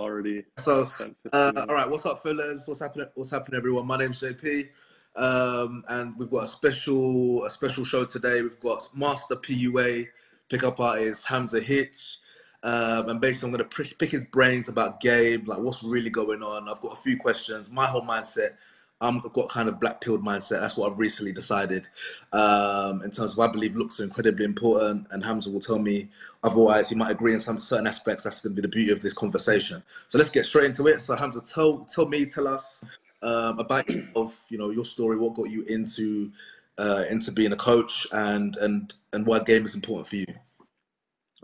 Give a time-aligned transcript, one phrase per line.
[0.00, 0.44] all already.
[0.58, 2.66] So, spent 15 uh, all right, what's up, fellas?
[2.66, 3.08] What's happening?
[3.14, 3.86] What's happening, everyone?
[3.86, 4.68] My name's JP,
[5.16, 8.42] um, and we've got a special a special show today.
[8.42, 10.08] We've got Master PUA
[10.48, 12.18] pickup artist Hamza Hitch,
[12.62, 16.42] um, and basically I'm going to pick his brains about game, like what's really going
[16.42, 16.68] on.
[16.68, 17.70] I've got a few questions.
[17.70, 18.54] My whole mindset.
[19.02, 20.60] I've got kind of black pilled mindset.
[20.60, 21.88] That's what I've recently decided.
[22.32, 26.08] Um, in terms of, I believe looks are incredibly important, and Hamza will tell me
[26.44, 26.88] otherwise.
[26.88, 28.24] He might agree in some certain aspects.
[28.24, 29.82] That's going to be the beauty of this conversation.
[30.08, 31.02] So let's get straight into it.
[31.02, 32.82] So Hamza, tell tell me, tell us
[33.22, 35.16] um, about of you know your story.
[35.16, 36.30] What got you into
[36.78, 40.26] uh, into being a coach, and and and why game is important for you.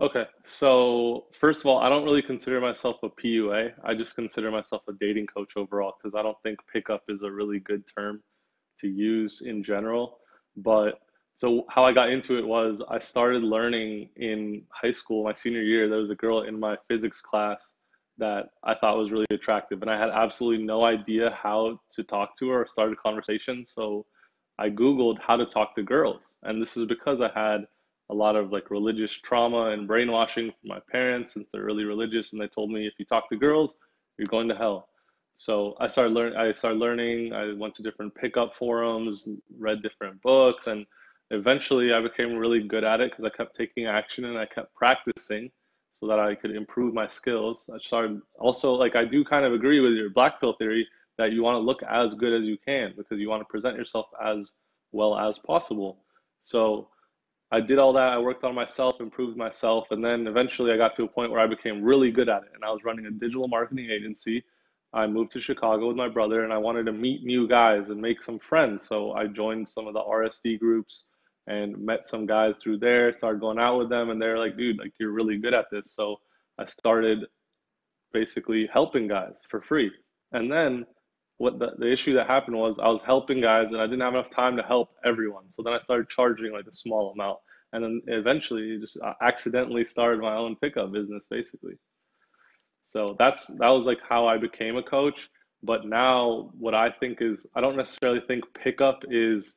[0.01, 3.75] Okay, so first of all, I don't really consider myself a PUA.
[3.83, 7.31] I just consider myself a dating coach overall because I don't think pickup is a
[7.31, 8.23] really good term
[8.81, 10.19] to use in general.
[10.57, 11.01] But
[11.37, 15.63] so how I got into it was I started learning in high school, my senior
[15.63, 15.89] year.
[15.89, 17.73] There was a girl in my physics class
[18.19, 22.37] that I thought was really attractive, and I had absolutely no idea how to talk
[22.39, 23.65] to her or start a conversation.
[23.67, 24.07] So
[24.61, 27.67] I Googled how to talk to girls, and this is because I had
[28.11, 32.33] a lot of like religious trauma and brainwashing from my parents since they're really religious
[32.33, 33.75] and they told me if you talk to girls
[34.17, 34.89] you're going to hell.
[35.37, 39.29] So i started learning i started learning i went to different pickup forums
[39.59, 40.85] read different books and
[41.31, 44.75] eventually i became really good at it because i kept taking action and i kept
[44.75, 45.51] practicing
[46.01, 47.65] so that i could improve my skills.
[47.73, 50.87] I started also like i do kind of agree with your black pill theory
[51.19, 53.77] that you want to look as good as you can because you want to present
[53.77, 54.53] yourself as
[54.93, 55.99] well as possible.
[56.43, 56.89] So
[57.51, 58.13] I did all that.
[58.13, 61.41] I worked on myself, improved myself, and then eventually I got to a point where
[61.41, 62.51] I became really good at it.
[62.55, 64.45] And I was running a digital marketing agency.
[64.93, 68.01] I moved to Chicago with my brother, and I wanted to meet new guys and
[68.01, 68.87] make some friends.
[68.87, 71.05] So I joined some of the RSD groups
[71.47, 73.13] and met some guys through there.
[73.15, 75.93] Started going out with them, and they're like, "Dude, like you're really good at this."
[75.95, 76.21] So
[76.59, 77.25] I started
[78.13, 79.91] basically helping guys for free.
[80.33, 80.87] And then
[81.39, 84.15] what the, the issue that happened was I was helping guys and I didn't have
[84.15, 85.45] enough time to help everyone.
[85.51, 87.39] So then I started charging like a small amount.
[87.73, 91.75] And then eventually just uh, accidentally started my own pickup business basically.
[92.89, 95.29] So that's that was like how I became a coach.
[95.63, 99.55] But now what I think is I don't necessarily think pickup is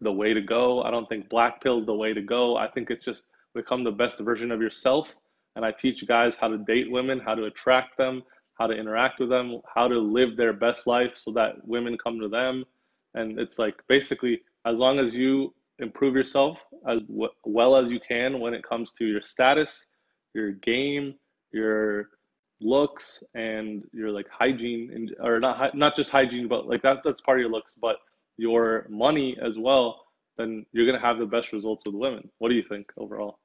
[0.00, 0.82] the way to go.
[0.82, 2.56] I don't think black pill is the way to go.
[2.56, 5.14] I think it's just become the best version of yourself.
[5.56, 8.22] And I teach guys how to date women, how to attract them,
[8.58, 12.18] how to interact with them, how to live their best life so that women come
[12.20, 12.64] to them.
[13.14, 17.00] And it's like basically, as long as you improve yourself as
[17.44, 19.84] well as you can when it comes to your status,
[20.34, 21.14] your game,
[21.52, 22.08] your
[22.60, 27.20] looks, and your like hygiene, and or not not just hygiene, but like that that's
[27.20, 27.96] part of your looks, but
[28.38, 30.04] your money as well.
[30.38, 32.30] Then you're gonna have the best results with women.
[32.38, 33.38] What do you think overall?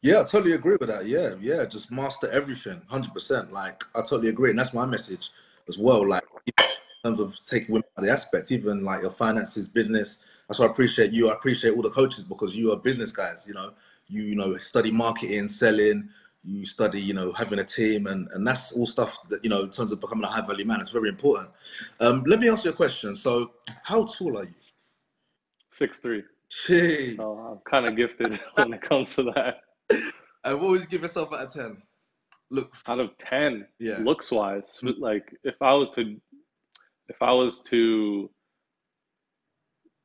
[0.00, 1.06] Yeah, I totally agree with that.
[1.06, 3.52] Yeah, yeah, just master everything, hundred percent.
[3.52, 5.30] Like I totally agree, and that's my message
[5.68, 6.06] as well.
[6.08, 6.24] Like
[7.04, 10.18] in terms of taking women out of the aspect, even like your finances, business.
[10.52, 11.30] That's why I appreciate you.
[11.30, 13.46] I appreciate all the coaches because you are business guys.
[13.48, 13.72] You know,
[14.08, 16.10] you you know study marketing, selling.
[16.44, 19.62] You study, you know, having a team, and and that's all stuff that you know
[19.62, 20.82] in terms of becoming a high value man.
[20.82, 21.48] It's very important.
[22.00, 23.16] Um, let me ask you a question.
[23.16, 23.52] So,
[23.82, 24.54] how tall are you?
[25.70, 26.22] Six three.
[26.50, 27.16] Gee.
[27.16, 29.62] So I'm kind of gifted when it comes to that.
[30.44, 31.80] And what would you give yourself out of ten?
[32.50, 32.82] Looks.
[32.88, 34.00] Out of ten, Yeah.
[34.00, 35.00] looks wise, Mm.
[35.00, 36.20] like if I was to,
[37.08, 38.28] if I was to,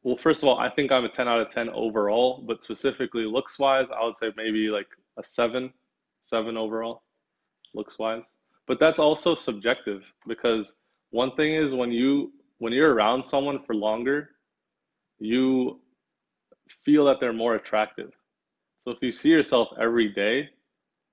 [0.07, 3.25] well, first of all, I think I'm a ten out of ten overall, but specifically
[3.25, 4.87] looks wise, I would say maybe like
[5.17, 5.73] a seven,
[6.23, 7.03] seven overall,
[7.73, 8.23] looks wise.
[8.67, 10.75] But that's also subjective because
[11.09, 14.29] one thing is when you when you're around someone for longer,
[15.19, 15.81] you
[16.85, 18.13] feel that they're more attractive.
[18.85, 20.47] So if you see yourself every day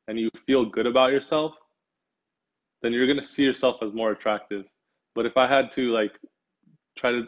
[0.06, 1.54] and you feel good about yourself,
[2.80, 4.66] then you're going to see yourself as more attractive.
[5.16, 6.12] But if I had to like
[6.96, 7.24] try to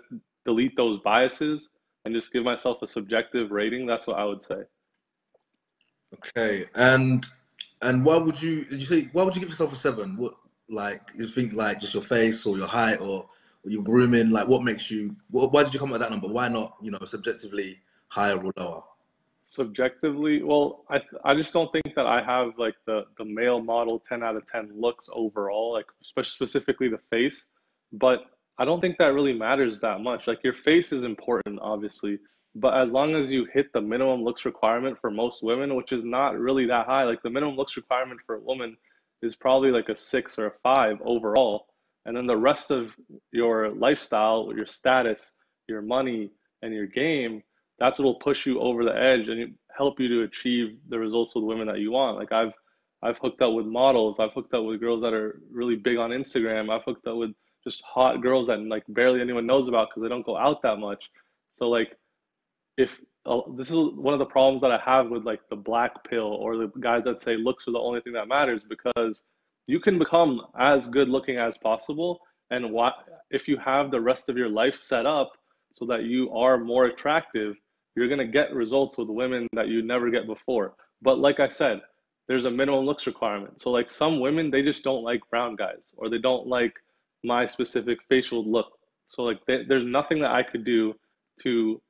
[0.47, 1.69] delete those biases
[2.07, 4.63] and just give myself a subjective rating, that's what I would say.
[6.15, 7.27] Okay, and
[7.83, 8.65] and why would you?
[8.65, 10.17] Did you say why would you give yourself a seven?
[10.17, 10.35] What
[10.69, 13.29] like you think like just your face or your height or,
[13.65, 14.31] or your grooming?
[14.31, 15.17] Like what makes you?
[15.31, 16.29] Wh why did you come up with that number?
[16.29, 18.83] Why not you know subjectively higher or lower?
[19.49, 24.03] Subjectively, well, I I just don't think that I have like the the male model
[24.09, 27.47] 10 out of 10 looks overall, like spe- specifically the face,
[27.93, 30.27] but I don't think that really matters that much.
[30.27, 32.19] Like your face is important, obviously,
[32.55, 36.05] but as long as you hit the minimum looks requirement for most women, which is
[36.05, 38.77] not really that high, like the minimum looks requirement for a woman
[39.23, 41.67] is probably like a six or a five overall.
[42.07, 42.93] And then the rest of
[43.33, 45.33] your lifestyle, your status,
[45.69, 46.31] your money,
[46.63, 47.43] and your game,
[47.79, 51.35] that's what will push you over the edge and help you to achieve the results
[51.35, 52.17] with women that you want.
[52.17, 52.55] Like I've
[53.03, 54.19] I've hooked up with models.
[54.19, 56.71] I've hooked up with girls that are really big on Instagram.
[56.71, 57.33] I've hooked up with
[57.67, 60.77] just hot girls that like barely anyone knows about because they don't go out that
[60.77, 61.03] much.
[61.57, 61.97] So like,
[62.77, 66.05] if uh, this is one of the problems that I have with like the black
[66.09, 69.23] pill or the guys that say looks are the only thing that matters because
[69.67, 72.21] you can become as good looking as possible
[72.51, 72.95] and what
[73.31, 75.33] if you have the rest of your life set up
[75.75, 77.57] so that you are more attractive
[77.97, 81.49] you're going to get results with women that you never get before but like i
[81.49, 81.81] said
[82.29, 85.93] there's a minimum looks requirement so like some women they just don't like brown guys
[85.97, 86.75] or they don't like
[87.25, 88.67] my specific facial look.
[89.09, 90.95] So like there's nothing that i could do
[91.43, 91.81] to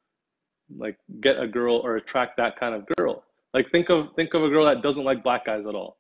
[0.77, 3.25] like get a girl or attract that kind of girl.
[3.55, 5.99] Like think of think of a girl that doesn't like black guys at all.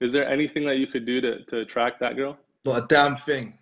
[0.00, 2.36] Is there anything that you could do to, to attract that girl?
[2.64, 3.54] Not a damn thing.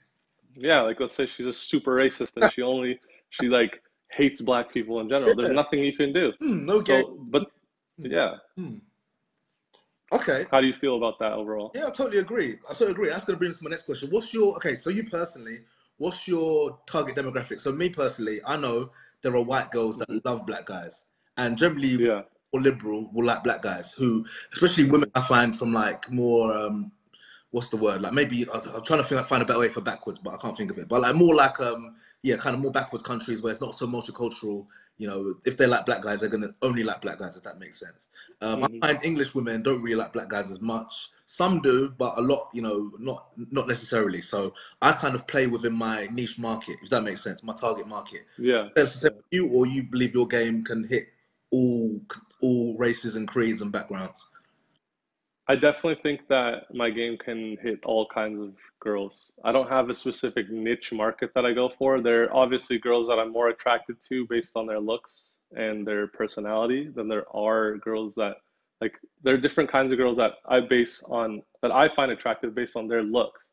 [0.57, 3.01] Yeah like let's say she's a super racist and she only
[3.31, 5.35] she like hates black people in general.
[5.35, 6.33] There's nothing you can do.
[6.43, 7.45] Mm, no so, but
[7.99, 8.37] yeah.
[8.59, 8.81] Mm.
[10.13, 10.47] Okay.
[10.51, 11.71] How do you feel about that overall?
[11.75, 12.59] Yeah i totally agree.
[12.69, 13.09] I totally agree.
[13.09, 14.11] That's going to bring us to my next question.
[14.11, 15.61] What's your okay so you personally
[15.99, 17.61] what's your target demographic?
[17.61, 18.91] So me personally i know
[19.23, 21.05] there are white girls that love black guys.
[21.37, 22.23] And generally yeah.
[22.53, 26.93] or liberal will like black guys who especially women i find from like more um
[27.53, 28.03] what's the word?
[28.03, 30.57] Like maybe I'm trying to think, find a better way for backwards, but I can't
[30.57, 30.89] think of it.
[30.89, 33.87] But like more like um yeah, kind of more backwards countries where it's not so
[33.87, 34.67] multicultural.
[35.03, 37.59] You know, if they like black guys, they're gonna only like black guys if that
[37.59, 38.11] makes sense.
[38.41, 38.85] Um, mm-hmm.
[38.85, 41.09] I find English women don't really like black guys as much.
[41.27, 44.21] Some do, but a lot, you know, not not necessarily.
[44.21, 47.89] So I kind of play within my niche market, if that makes sense, my target
[47.89, 48.27] market.
[48.39, 48.69] Yeah.
[48.77, 51.09] That's you, or you believe your game can hit
[51.51, 52.01] all
[52.41, 54.29] all races and creeds and backgrounds.
[55.49, 59.31] I definitely think that my game can hit all kinds of girls.
[59.45, 62.01] I don't have a specific niche market that I go for.
[62.01, 66.09] There are obviously girls that I'm more attracted to based on their looks and their
[66.09, 68.37] personality than there are girls that
[68.81, 72.55] like there are different kinds of girls that I base on that I find attractive
[72.55, 73.51] based on their looks.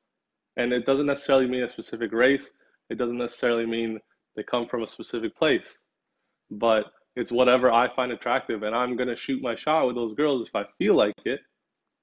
[0.57, 2.49] And it doesn't necessarily mean a specific race.
[2.89, 3.99] It doesn't necessarily mean
[4.35, 5.77] they come from a specific place.
[6.49, 6.85] But
[7.15, 10.47] it's whatever I find attractive and I'm going to shoot my shot with those girls
[10.47, 11.41] if I feel like it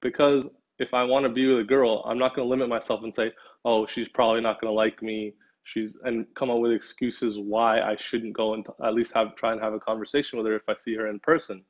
[0.01, 0.47] because
[0.79, 3.13] if I want to be with a girl, I'm not going to limit myself and
[3.13, 3.31] say,
[3.65, 5.33] "Oh, she's probably not going to like me."
[5.63, 9.51] She's and come up with excuses why I shouldn't go and at least have try
[9.51, 11.63] and have a conversation with her if I see her in person.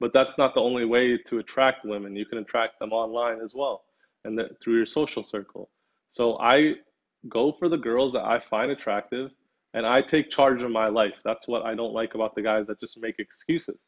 [0.00, 2.16] But that's not the only way to attract women.
[2.16, 3.84] You can attract them online as well
[4.24, 5.70] and the, through your social circle.
[6.10, 6.74] So I
[7.28, 9.30] go for the girls that I find attractive
[9.72, 11.14] and I take charge of my life.
[11.24, 13.78] That's what I don't like about the guys that just make excuses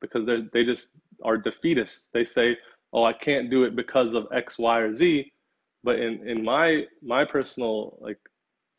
[0.00, 0.88] because they they just
[1.24, 2.08] are defeatists.
[2.12, 2.56] They say,
[2.96, 5.30] oh, I can't do it because of X, Y, or Z.
[5.84, 8.18] But in, in my my personal like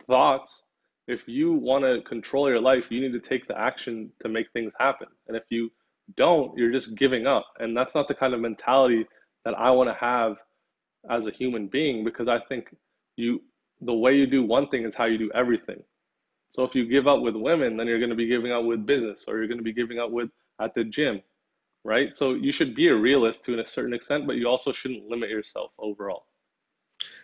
[0.07, 0.63] thoughts,
[1.07, 4.51] if you want to control your life, you need to take the action to make
[4.51, 5.07] things happen.
[5.27, 5.71] And if you
[6.17, 7.45] don't, you're just giving up.
[7.59, 9.05] And that's not the kind of mentality
[9.45, 10.37] that I want to have
[11.09, 12.75] as a human being because I think
[13.15, 13.41] you
[13.81, 15.81] the way you do one thing is how you do everything.
[16.55, 18.85] So if you give up with women, then you're going to be giving up with
[18.85, 20.29] business or you're going to be giving up with
[20.59, 21.21] at the gym
[21.87, 22.13] right?
[22.13, 25.29] So you should be a realist to a certain extent, but you also shouldn't limit
[25.29, 26.25] yourself overall.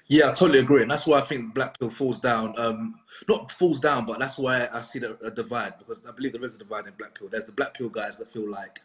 [0.07, 2.54] Yeah, I totally agree, and that's why I think black pill falls down.
[2.57, 2.95] Um,
[3.27, 6.44] not falls down, but that's why I see the, a divide because I believe there
[6.44, 7.27] is a divide in black pill.
[7.30, 8.80] There's the black pill guys that feel like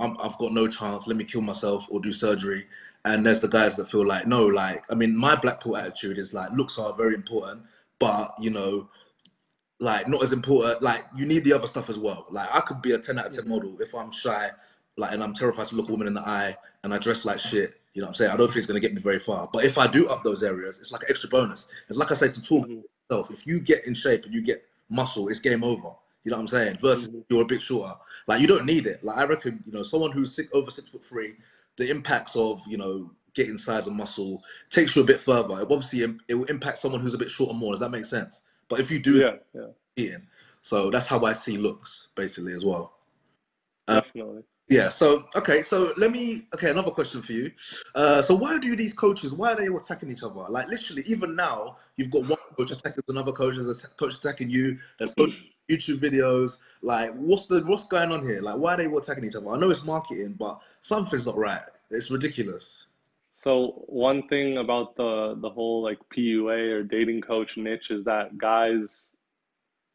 [0.00, 1.06] i have got no chance.
[1.06, 2.66] Let me kill myself or do surgery,
[3.04, 6.18] and there's the guys that feel like no, like I mean, my black pill attitude
[6.18, 7.62] is like looks are very important,
[8.00, 8.88] but you know,
[9.78, 10.82] like not as important.
[10.82, 12.26] Like you need the other stuff as well.
[12.30, 14.50] Like I could be a ten out of ten model if I'm shy
[15.00, 17.40] like, and I'm terrified to look a woman in the eye, and I dress like
[17.40, 17.80] shit.
[17.94, 18.30] You know what I'm saying?
[18.30, 19.48] I don't think it's gonna get me very far.
[19.52, 21.66] But if I do up those areas, it's like an extra bonus.
[21.88, 22.80] It's like I say to talk mm-hmm.
[23.10, 23.30] yourself.
[23.30, 25.90] If you get in shape and you get muscle, it's game over.
[26.24, 26.78] You know what I'm saying?
[26.80, 27.20] Versus mm-hmm.
[27.30, 27.94] you're a bit shorter.
[28.28, 29.02] Like you don't need it.
[29.02, 31.34] Like I reckon, you know, someone who's six, over six foot three,
[31.76, 35.60] the impacts of you know getting size and muscle takes you a bit further.
[35.60, 37.72] It obviously it will impact someone who's a bit shorter more.
[37.72, 38.42] Does that make sense?
[38.68, 39.66] But if you do, yeah, yeah.
[39.96, 40.26] Eating,
[40.60, 42.92] so that's how I see looks basically as well.
[43.86, 44.42] Definitely.
[44.70, 44.88] Yeah.
[44.88, 45.62] So okay.
[45.64, 46.46] So let me.
[46.54, 47.50] Okay, another question for you.
[47.96, 49.34] Uh, so why do these coaches?
[49.34, 50.44] Why are they attacking each other?
[50.48, 54.48] Like literally, even now, you've got one coach attacking another coach, there's a coach attacking
[54.48, 54.78] you.
[54.98, 56.58] There's YouTube videos.
[56.82, 58.40] Like, what's the what's going on here?
[58.40, 59.48] Like, why are they all attacking each other?
[59.48, 61.62] I know it's marketing, but something's not right.
[61.90, 62.86] It's ridiculous.
[63.34, 68.38] So one thing about the the whole like PUA or dating coach niche is that
[68.38, 69.10] guys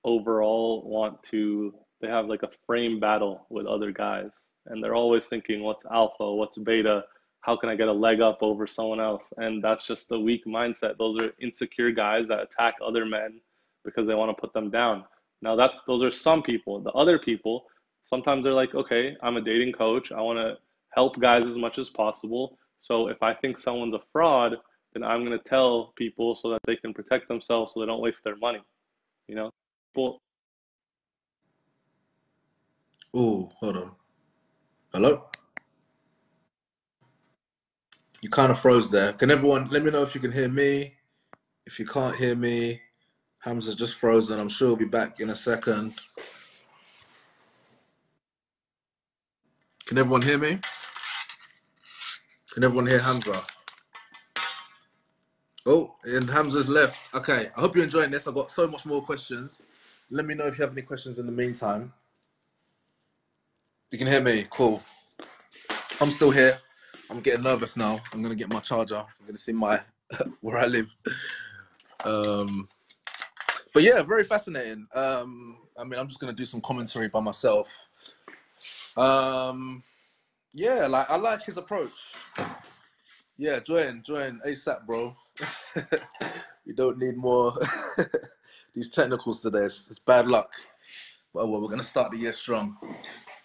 [0.04, 4.34] overall want to they have like a frame battle with other guys
[4.68, 6.34] and they're always thinking what's alpha?
[6.34, 7.06] What's beta?
[7.42, 9.32] How can i get a leg up over someone else?
[9.38, 10.98] And that's just a weak mindset.
[10.98, 13.40] Those are insecure guys that attack other men
[13.84, 15.04] because they want to put them down.
[15.42, 16.80] Now that's those are some people.
[16.80, 17.66] The other people
[18.04, 20.12] sometimes they're like okay i'm a dating coach.
[20.12, 20.58] I want to
[20.96, 22.58] help guys as much as possible.
[22.80, 24.56] So if I think someone's a fraud,
[24.94, 28.02] then I'm going to tell people so that they can protect themselves so they don't
[28.02, 28.62] waste their money.
[29.28, 29.52] You know,
[29.94, 30.22] people.
[33.14, 33.92] Oh, hold on.
[34.94, 35.26] Hello?
[38.22, 39.14] You kind of froze there.
[39.14, 40.96] Can everyone let me know if you can hear me?
[41.66, 42.82] If you can't hear me,
[43.44, 44.40] Hamza's just frozen.
[44.40, 45.94] I'm sure he'll be back in a second.
[49.86, 50.60] Can everyone hear me?
[52.54, 53.44] Can everyone hear Hamza?
[55.66, 57.00] Oh, and Hamza's left.
[57.14, 58.28] Okay, I hope you're enjoying this.
[58.28, 59.62] I've got so much more questions.
[60.10, 61.92] Let me know if you have any questions in the meantime.
[63.92, 64.46] You can hear me.
[64.50, 64.82] Cool.
[66.02, 66.60] I'm still here.
[67.10, 68.02] I'm getting nervous now.
[68.12, 68.98] I'm gonna get my charger.
[68.98, 69.80] I'm gonna see my
[70.42, 70.96] where I live.
[72.04, 72.68] Um,
[73.74, 74.88] but yeah, very fascinating.
[74.96, 77.88] Um, I mean, I'm just gonna do some commentary by myself.
[78.98, 79.84] Um,
[80.54, 82.14] yeah, like I like his approach.
[83.38, 85.16] Yeah, join, join ASAP, bro.
[86.66, 87.54] we don't need more
[88.74, 89.66] these technicals today.
[89.66, 90.52] It's, it's bad luck.
[91.34, 92.78] But well, we're gonna start the year strong.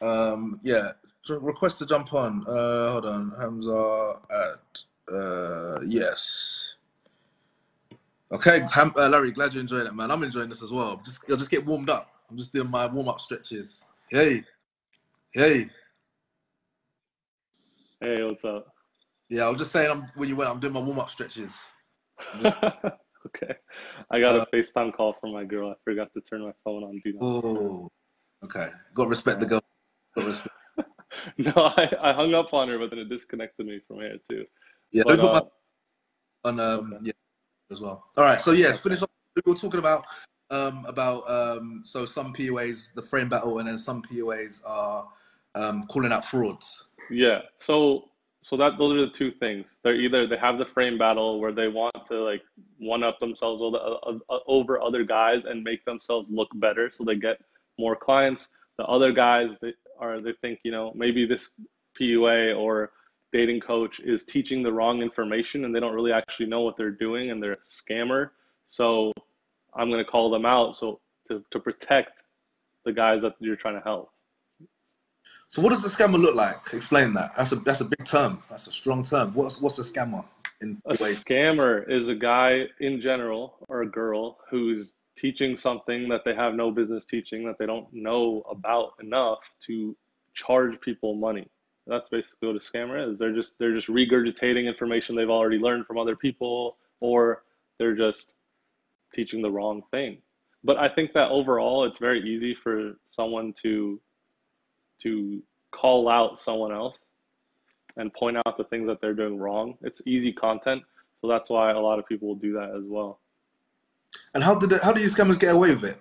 [0.00, 0.92] Um, yeah,
[1.28, 2.44] request to jump on.
[2.46, 6.76] Uh, hold on, Hamza at uh, yes.
[8.32, 10.10] Okay, Ham, uh, Larry, glad you're enjoying it, man.
[10.10, 11.00] I'm enjoying this as well.
[11.04, 12.12] Just, you'll just get warmed up.
[12.30, 13.84] I'm just doing my warm up stretches.
[14.08, 14.44] Hey,
[15.32, 15.66] hey.
[18.00, 18.68] Hey, what's up?
[19.28, 19.90] Yeah, I was just saying.
[19.90, 21.66] I'm when you went, I'm doing my warm up stretches.
[22.42, 22.56] Just...
[22.64, 23.54] okay,
[24.10, 25.70] I got uh, a FaceTime call from my girl.
[25.70, 27.00] I forgot to turn my phone on.
[27.04, 27.22] Do not.
[27.22, 27.90] Oh,
[28.44, 28.68] okay.
[28.94, 29.62] Got to respect the girl.
[31.38, 34.46] No, I, I hung up on her, but then it disconnected me from here too.
[34.92, 35.42] Yeah, but, uh,
[36.44, 37.06] on um, okay.
[37.06, 37.12] yeah
[37.70, 38.04] as well.
[38.16, 39.08] All right, so yeah, finish off.
[39.34, 40.04] We were talking about
[40.50, 45.08] um, about um, so some PUAs the frame battle, and then some PUAs are
[45.54, 46.84] um, calling out frauds.
[47.10, 47.40] Yeah.
[47.58, 48.04] So
[48.42, 49.74] so that those are the two things.
[49.82, 52.42] They're either they have the frame battle where they want to like
[52.78, 57.04] one up themselves over, uh, uh, over other guys and make themselves look better, so
[57.04, 57.38] they get
[57.78, 58.48] more clients.
[58.78, 61.50] The other guys they are they think you know maybe this
[62.00, 62.92] PUA or
[63.32, 66.90] dating coach is teaching the wrong information and they don't really actually know what they're
[66.90, 68.30] doing and they're a scammer.
[68.66, 69.12] So
[69.74, 72.24] I'm going to call them out so to, to protect
[72.84, 74.10] the guys that you're trying to help.
[75.48, 76.60] So what does the scammer look like?
[76.72, 77.34] Explain that.
[77.36, 78.42] That's a that's a big term.
[78.48, 79.34] That's a strong term.
[79.34, 80.24] What's what's a scammer?
[80.60, 86.22] In a scammer is a guy in general or a girl who's teaching something that
[86.24, 89.96] they have no business teaching that they don't know about enough to
[90.34, 91.48] charge people money
[91.90, 93.18] that's basically what a scammer is.
[93.18, 97.42] They're just they're just regurgitating information they've already learned from other people, or
[97.78, 98.34] they're just
[99.12, 100.18] teaching the wrong thing.
[100.62, 104.00] But I think that overall, it's very easy for someone to
[105.02, 106.98] to call out someone else
[107.96, 109.76] and point out the things that they're doing wrong.
[109.82, 110.82] It's easy content,
[111.20, 113.18] so that's why a lot of people will do that as well.
[114.34, 115.98] And how did it, how do these scammers get away with it?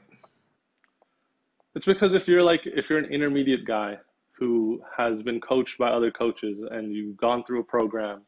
[1.76, 3.98] It's because if you're like if you're an intermediate guy
[4.32, 8.22] who has been coached by other coaches and you've gone through a program,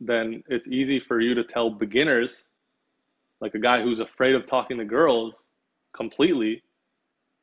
[0.00, 2.44] then it's easy for you to tell beginners,
[3.40, 5.44] like a guy who's afraid of talking to girls
[5.94, 6.62] completely,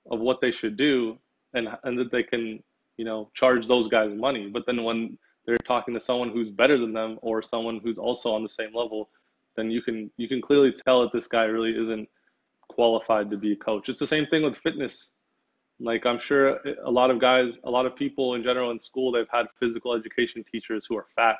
[0.09, 1.17] of what they should do
[1.53, 2.61] and, and that they can,
[2.97, 4.49] you know, charge those guys money.
[4.49, 8.31] But then when they're talking to someone who's better than them or someone who's also
[8.33, 9.09] on the same level,
[9.55, 12.07] then you can you can clearly tell that this guy really isn't
[12.69, 13.89] qualified to be a coach.
[13.89, 15.11] It's the same thing with fitness
[15.81, 19.11] like I'm sure a lot of guys, a lot of people in general in school,
[19.11, 21.37] they've had physical education teachers who are fat,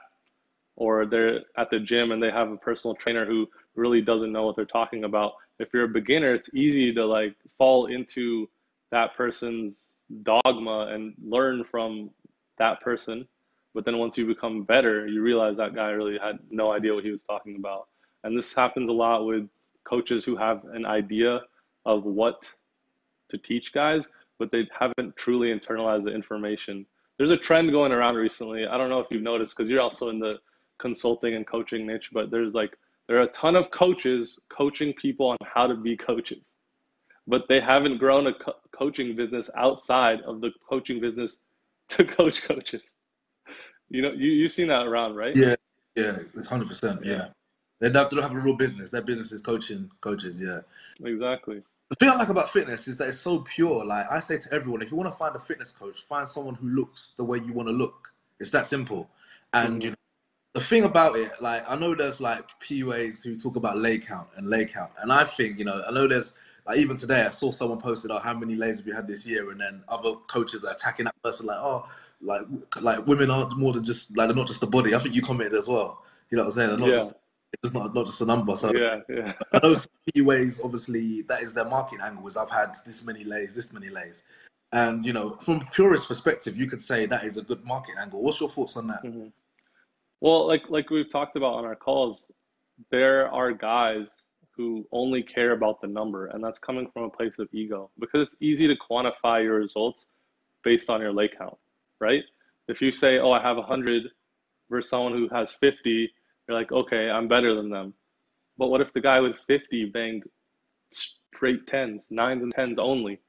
[0.76, 4.46] or they're at the gym and they have a personal trainer who really doesn't know
[4.46, 5.34] what they're talking about.
[5.60, 8.50] If you're a beginner, it's easy to like fall into
[8.90, 9.76] that person's
[10.24, 12.10] dogma and learn from
[12.58, 13.28] that person.
[13.74, 17.06] But then once you become better, you realize that guy really had no idea what
[17.06, 17.88] he was talking about.
[18.24, 19.48] And this happens a lot with
[19.84, 21.42] coaches who have an idea
[21.86, 22.50] of what
[23.30, 24.08] to teach guys,
[24.40, 26.86] but they haven't truly internalized the information.
[27.18, 28.66] There's a trend going around recently.
[28.66, 30.40] I don't know if you've noticed because you're also in the
[30.80, 35.28] consulting and coaching niche, but there's like there are a ton of coaches coaching people
[35.28, 36.44] on how to be coaches,
[37.28, 41.38] but they haven't grown a co- coaching business outside of the coaching business
[41.90, 42.82] to coach coaches.
[43.90, 45.36] You know, you you've seen that around, right?
[45.36, 45.56] Yeah,
[45.96, 46.18] yeah,
[46.50, 47.02] hundred percent.
[47.04, 47.28] Yeah,
[47.82, 48.92] they don't have a real business.
[48.92, 50.40] Their business is coaching coaches.
[50.42, 50.60] Yeah,
[51.06, 53.84] exactly the thing I like about fitness is that it's so pure.
[53.84, 56.56] Like I say to everyone, if you want to find a fitness coach, find someone
[56.56, 58.14] who looks the way you want to look.
[58.40, 59.10] It's that simple.
[59.52, 59.82] And mm-hmm.
[59.82, 59.96] you know,
[60.54, 64.30] the thing about it, like I know there's like PUAs who talk about lay count
[64.38, 66.32] and lay count, and I think you know I know there's
[66.66, 69.28] like even today I saw someone posted, "Oh, how many lays have you had this
[69.28, 71.90] year?" And then other coaches are attacking that person like, "Oh,
[72.22, 72.44] like
[72.80, 74.96] like women aren't more than just like they're not just the body.
[74.96, 76.06] I think you commented as well.
[76.30, 76.70] You know what I'm saying?
[76.70, 76.94] They're not Yeah.
[76.94, 77.12] just
[77.64, 78.56] it's not not just a number.
[78.56, 79.34] So Yeah, yeah.
[79.54, 83.24] I know some PUAs obviously that is their marketing angle is I've had this many
[83.24, 84.24] lays, this many lays.
[84.72, 87.98] And you know, from a purist perspective, you could say that is a good marketing
[88.00, 88.24] angle.
[88.24, 89.04] What's your thoughts on that?
[89.04, 89.32] Mhm.
[90.22, 92.26] Well, like like we've talked about on our calls,
[92.90, 94.10] there are guys
[94.56, 98.28] who only care about the number, and that's coming from a place of ego because
[98.28, 100.08] it's easy to quantify your results
[100.64, 101.58] based on your lay count,
[102.00, 102.24] right?
[102.68, 104.12] If you say, "Oh, I have 100,"
[104.70, 106.14] versus someone who has 50,
[106.52, 107.94] you're like, "Okay, I'm better than them."
[108.58, 110.24] But what if the guy with 50 banged
[110.92, 113.20] straight tens, nines and tens only,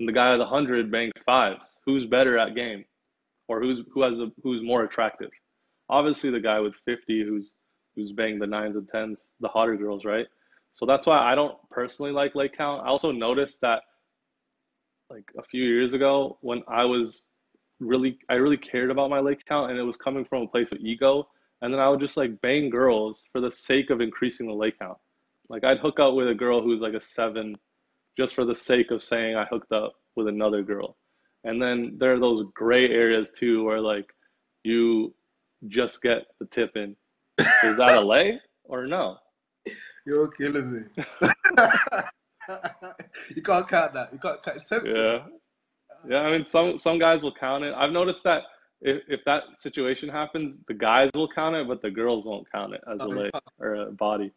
[0.00, 1.64] and the guy with 100 banged fives?
[1.86, 2.84] Who's better at game,
[3.48, 5.30] or who's who has a, who's more attractive?
[5.88, 7.50] obviously the guy with 50 who's
[7.96, 10.26] who's banged the nines and tens, the hotter girls, right?
[10.74, 12.82] So that's why I don't personally like lay count.
[12.84, 13.82] I also noticed that
[15.10, 17.24] like a few years ago when I was
[17.80, 20.70] really I really cared about my lay count and it was coming from a place
[20.72, 21.28] of ego.
[21.62, 24.70] And then I would just like bang girls for the sake of increasing the lay
[24.70, 24.98] count.
[25.48, 27.56] Like I'd hook up with a girl who's like a seven
[28.16, 30.96] just for the sake of saying I hooked up with another girl.
[31.44, 34.06] And then there are those gray areas too where like
[34.64, 35.14] you
[35.68, 36.96] just get the tip in.
[37.38, 39.16] Is that a lay or no?
[40.06, 41.04] You're killing me.
[43.34, 44.12] you can't count that.
[44.12, 44.56] You can't count.
[44.56, 44.96] It's tempting.
[44.96, 45.18] Yeah.
[46.08, 47.74] Yeah, I mean some some guys will count it.
[47.74, 48.42] I've noticed that
[48.80, 52.74] if, if that situation happens, the guys will count it, but the girls won't count
[52.74, 54.32] it as a you lay can't- or a body.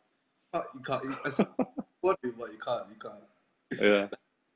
[0.54, 1.04] Uh, you can't.
[1.04, 2.84] You, funny, but you can't.
[2.90, 3.82] You can't.
[3.82, 4.08] Yeah.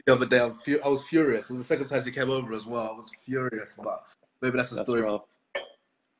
[0.05, 1.49] The other day, I'm fu- I was furious.
[1.49, 2.89] It was the second time she came over as well.
[2.91, 4.03] I was furious, but
[4.41, 5.03] maybe that's a story.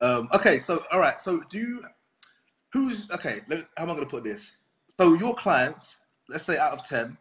[0.01, 1.83] Um, okay, so all right, so do you?
[2.73, 3.41] Who's okay?
[3.47, 4.53] Let, how am I going to put this?
[4.99, 5.95] So your clients,
[6.29, 7.17] let's say out of ten,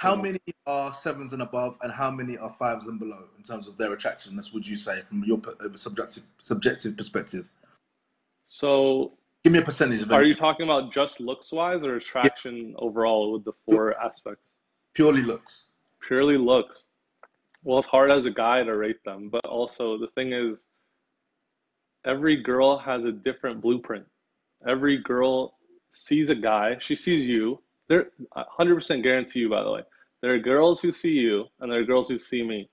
[0.00, 3.68] how many are sevens and above, and how many are fives and below in terms
[3.68, 4.50] of their attractiveness?
[4.50, 5.38] Would you say from your
[5.74, 7.46] subjective subjective perspective?
[8.46, 9.12] So
[9.44, 13.30] Give me a percentage of are you talking about just looks wise or attraction overall
[13.34, 14.42] with the four aspects?
[14.94, 15.64] purely looks.
[16.06, 16.86] purely looks.
[17.62, 20.64] Well, it's hard as a guy to rate them, but also the thing is,
[22.06, 24.06] every girl has a different blueprint.
[24.66, 25.58] Every girl
[25.92, 27.60] sees a guy, she sees you.
[27.90, 29.80] They're 100% guarantee you, by the way.
[30.22, 32.70] There are girls who see you, and there are girls who see me.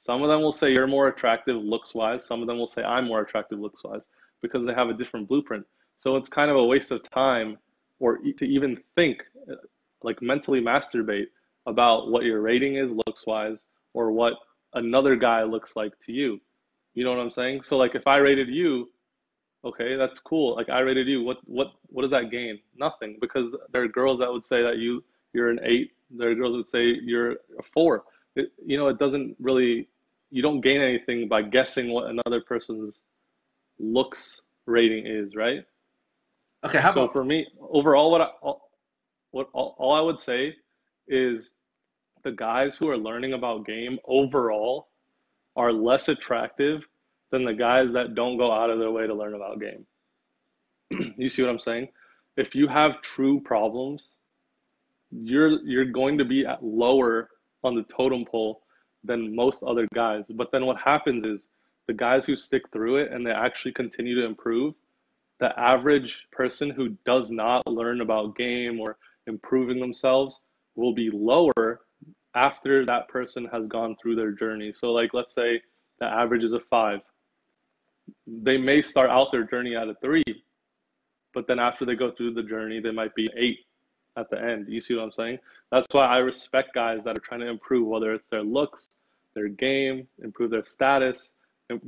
[0.00, 2.26] Some of them will say you're more attractive looks wise.
[2.26, 4.02] Some of them will say I'm more attractive looks wise
[4.42, 5.64] because they have a different blueprint.
[6.00, 7.56] So it's kind of a waste of time
[7.98, 9.54] or to even think, uh,
[10.02, 11.28] like mentally masturbate
[11.66, 13.60] about what your rating is looks wise
[13.94, 14.34] or what
[14.74, 16.38] another guy looks like to you.
[16.92, 17.62] You know what I'm saying?
[17.62, 18.90] So like if I rated you,
[19.64, 20.56] okay, that's cool.
[20.56, 22.58] Like I rated you, what what what does that gain?
[22.76, 26.34] Nothing because there are girls that would say that you you're an 8, there are
[26.34, 28.04] girls that would say you're a 4.
[28.36, 29.88] It, you know, it doesn't really
[30.30, 32.98] you don't gain anything by guessing what another person's
[33.78, 35.64] looks rating is, right?
[36.64, 38.70] Okay, how So about for me, overall, what I, all,
[39.32, 40.56] what all, all I would say
[41.08, 41.50] is
[42.22, 44.88] the guys who are learning about game overall
[45.56, 46.86] are less attractive
[47.32, 49.84] than the guys that don't go out of their way to learn about game.
[51.16, 51.88] you see what I'm saying?
[52.36, 54.02] If you have true problems,
[55.10, 57.30] you're you're going to be at lower
[57.64, 58.62] on the totem pole
[59.04, 60.24] than most other guys.
[60.30, 61.40] But then what happens is
[61.88, 64.74] the guys who stick through it and they actually continue to improve,
[65.40, 70.38] the average person who does not learn about game or improving themselves
[70.76, 71.80] will be lower
[72.34, 74.72] after that person has gone through their journey.
[74.72, 75.60] So, like, let's say
[75.98, 77.00] the average is a five.
[78.26, 80.24] They may start out their journey at a three,
[81.34, 83.60] but then after they go through the journey, they might be eight
[84.16, 84.66] at the end.
[84.68, 85.38] You see what I'm saying?
[85.70, 88.90] That's why I respect guys that are trying to improve, whether it's their looks,
[89.34, 91.32] their game, improve their status,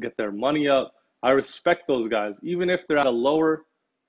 [0.01, 0.95] get their money up.
[1.23, 3.65] I respect those guys, even if they're at a lower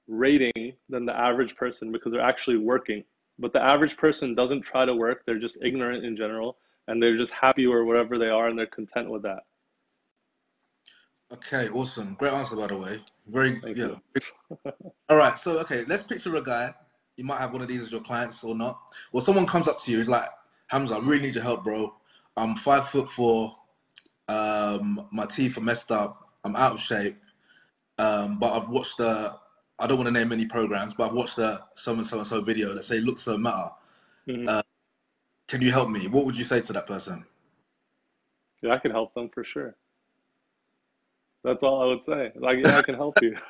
[0.08, 3.04] rating than the average person because they're actually working.
[3.40, 7.18] But the average person doesn't try to work, they're just ignorant in general and they're
[7.18, 9.44] just happy or whatever they are and they're content with that.
[11.36, 12.16] Okay, awesome.
[12.18, 13.02] Great answer, by the way.
[13.28, 13.96] Very, Thank yeah.
[15.10, 16.74] All right, so okay, let's picture a guy.
[17.18, 18.80] You might have one of these as your clients or not.
[19.12, 20.30] Or someone comes up to you, he's like,
[20.68, 21.94] Hamza, I really need your help, bro.
[22.38, 23.56] I'm five foot four.
[24.30, 26.30] Um, my teeth are messed up.
[26.46, 27.18] I'm out of shape.
[28.00, 29.36] Um, but I've watched the.
[29.78, 32.28] I don't want to name any programs, but I've watched the so and so and
[32.28, 33.70] so video that say looks don't matter.
[34.28, 34.50] Mhm.
[34.50, 34.64] Uh,
[35.48, 36.08] Can you help me?
[36.08, 37.26] What would you say to that person?
[38.62, 39.76] Yeah, I can help them for sure.
[41.46, 42.32] That's all I would say.
[42.36, 43.38] Like, yeah, I can help you.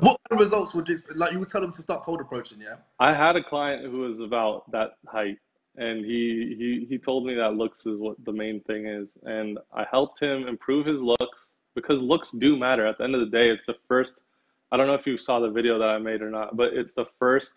[0.00, 1.32] What kind of results would this like?
[1.32, 2.76] You would tell them to start cold approaching, yeah.
[3.00, 5.36] I had a client who was about that height,
[5.76, 9.58] and he he he told me that looks is what the main thing is, and
[9.74, 12.86] I helped him improve his looks because looks do matter.
[12.86, 14.22] At the end of the day, it's the first.
[14.70, 16.94] I don't know if you saw the video that I made or not, but it's
[16.94, 17.56] the first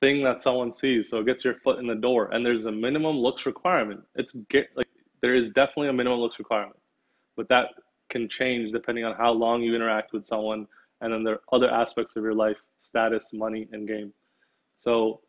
[0.00, 1.08] thing that someone sees.
[1.08, 4.02] So it gets your foot in the door, and there's a minimum looks requirement.
[4.16, 4.88] It's get like
[5.22, 6.80] there is definitely a minimum looks requirement,
[7.36, 7.68] but that
[8.10, 10.66] can change depending on how long you interact with someone,
[11.00, 14.12] and then there are other aspects of your life, status, money, and game.
[14.76, 15.20] So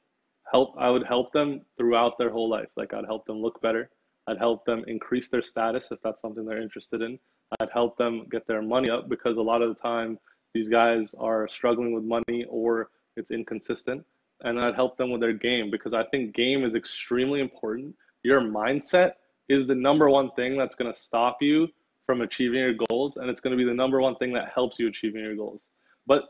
[0.52, 2.70] help I would help them throughout their whole life.
[2.76, 3.90] Like I'd help them look better.
[4.28, 7.20] I'd help them increase their status if that's something they're interested in.
[7.60, 10.18] I'd help them get their money up because a lot of the time
[10.54, 14.04] these guys are struggling with money or it's inconsistent.
[14.42, 17.96] And I'd help them with their game because I think game is extremely important.
[18.24, 19.14] Your mindset
[19.48, 21.68] is the number one thing that's going to stop you
[22.06, 23.18] from achieving your goals.
[23.18, 25.62] And it's going to be the number one thing that helps you achieving your goals.
[26.08, 26.24] But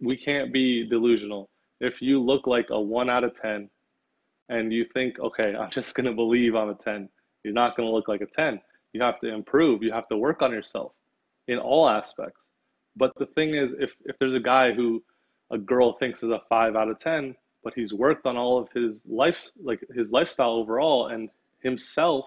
[0.00, 1.48] we can't be delusional.
[1.80, 3.68] If you look like a one out of 10
[4.48, 7.08] and you think, okay, I'm just going to believe I'm a 10,
[7.44, 8.60] you're not going to look like a 10.
[8.92, 9.82] You have to improve.
[9.82, 10.92] You have to work on yourself
[11.48, 12.40] in all aspects.
[12.96, 15.02] But the thing is, if, if there's a guy who
[15.50, 18.68] a girl thinks is a five out of 10, but he's worked on all of
[18.74, 21.28] his life, like his lifestyle overall and
[21.62, 22.26] himself,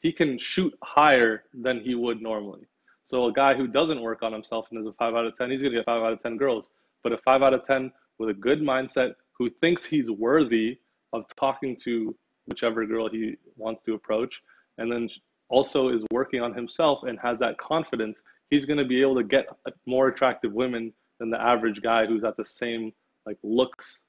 [0.00, 2.66] he can shoot higher than he would normally.
[3.06, 5.50] So a guy who doesn't work on himself and is a five out of 10,
[5.50, 6.68] he's to get five out of 10 girls.
[7.02, 10.78] But a five out of 10 with a good mindset who thinks he's worthy
[11.12, 14.40] of talking to whichever girl he wants to approach
[14.78, 15.08] and then
[15.48, 19.46] also is working on himself and has that confidence, he's to be able to get
[19.86, 22.92] more attractive women than the average guy who's at the same
[23.24, 24.00] like looks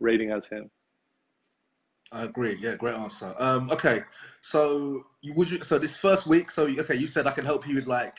[0.00, 0.70] rating as him.
[2.12, 2.56] I agree.
[2.60, 3.34] Yeah, great answer.
[3.38, 4.02] Um, okay,
[4.40, 6.50] so you would you so this first week?
[6.50, 8.18] So okay, you said I can help you with like,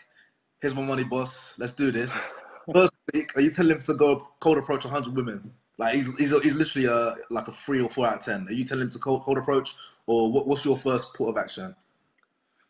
[0.61, 1.53] here's my money, boss.
[1.57, 2.29] Let's do this.
[2.73, 5.51] First week, are you telling him to go cold approach 100 women?
[5.77, 8.47] Like he's, he's, he's literally a like a three or four out of ten.
[8.47, 9.75] Are you telling him to cold, cold approach,
[10.07, 11.75] or what, what's your first port of action?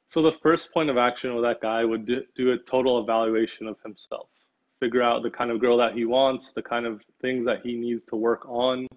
[0.07, 3.67] So the first point of action with that guy would do, do a total evaluation
[3.67, 4.27] of himself,
[4.79, 7.75] figure out the kind of girl that he wants, the kind of things that he
[7.75, 8.88] needs to work on,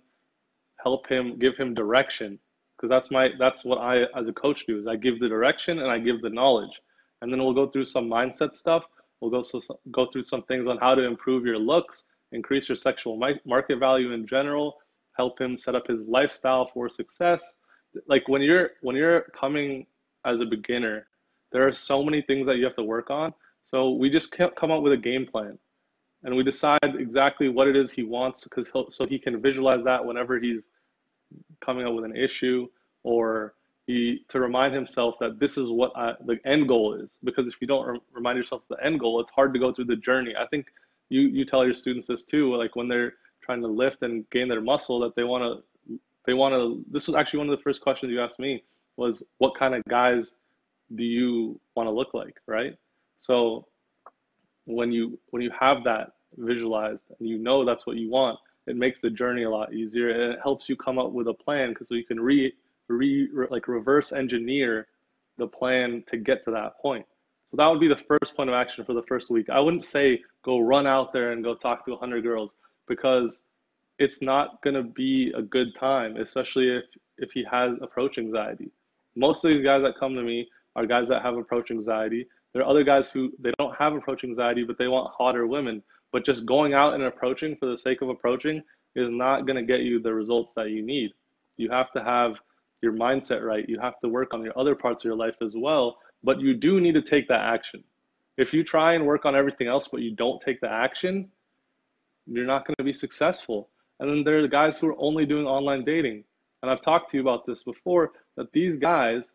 [0.83, 2.39] help him, give him direction,
[2.77, 5.79] because that's my that's what I as a coach do is I give the direction
[5.79, 6.81] and I give the knowledge,
[7.23, 8.85] and then we'll go through some mindset stuff.
[9.21, 9.61] We'll go so,
[9.93, 14.13] go through some things on how to improve your looks, increase your sexual market value
[14.13, 14.77] in general,
[15.17, 17.55] help him set up his lifestyle for success.
[18.07, 19.87] Like when you're when you're coming
[20.27, 21.07] as a beginner,
[21.53, 23.33] there are so many things that you have to work on.
[23.65, 25.59] So we just can't come up with a game plan
[26.27, 30.05] and we decide exactly what it is he wants because so he can visualize that
[30.05, 30.61] whenever he's
[31.61, 32.67] coming up with an issue
[33.03, 33.55] or
[33.87, 37.55] he to remind himself that this is what I, the end goal is because if
[37.61, 39.97] you don't re- remind yourself of the end goal it's hard to go through the
[39.97, 40.67] journey i think
[41.09, 44.49] you you tell your students this too like when they're trying to lift and gain
[44.49, 47.63] their muscle that they want to they want to this was actually one of the
[47.63, 48.63] first questions you asked me
[48.97, 50.33] was what kind of guys
[50.95, 52.77] do you want to look like, right?
[53.21, 53.67] So
[54.67, 58.77] when you when you have that visualized and you know that's what you want, it
[58.77, 61.71] makes the journey a lot easier and it helps you come up with a plan
[61.71, 62.53] because you can re,
[62.89, 64.89] re, re like reverse engineer
[65.39, 67.05] the plan to get to that point.
[67.51, 69.51] So that would be the first point of action for the first week.
[69.51, 72.55] I wouldn't say go run out there and go talk to 100 girls
[72.89, 73.43] because
[73.99, 76.85] it's not going to be a good time, especially if
[77.19, 78.71] if he has approach anxiety
[79.17, 82.29] most of these guys that come to me are guys that have approach anxiety.
[82.53, 85.83] There are other guys who they don't have approach anxiety, but they want hotter women.
[86.17, 88.63] But just going out and approaching for the sake of approaching
[88.95, 91.11] is not going to get you the results that you need.
[91.59, 92.37] You have to have
[92.81, 93.69] your mindset right.
[93.69, 95.99] You have to work on your other parts of your life as well.
[96.25, 97.85] But you do need to take that action.
[98.39, 101.29] If you try and work on everything else, but you don't take the action,
[102.27, 103.69] you're not going to be successful.
[104.01, 106.25] And then there are the guys who are only doing online dating.
[106.63, 109.29] And I've talked to you about this before that these guys,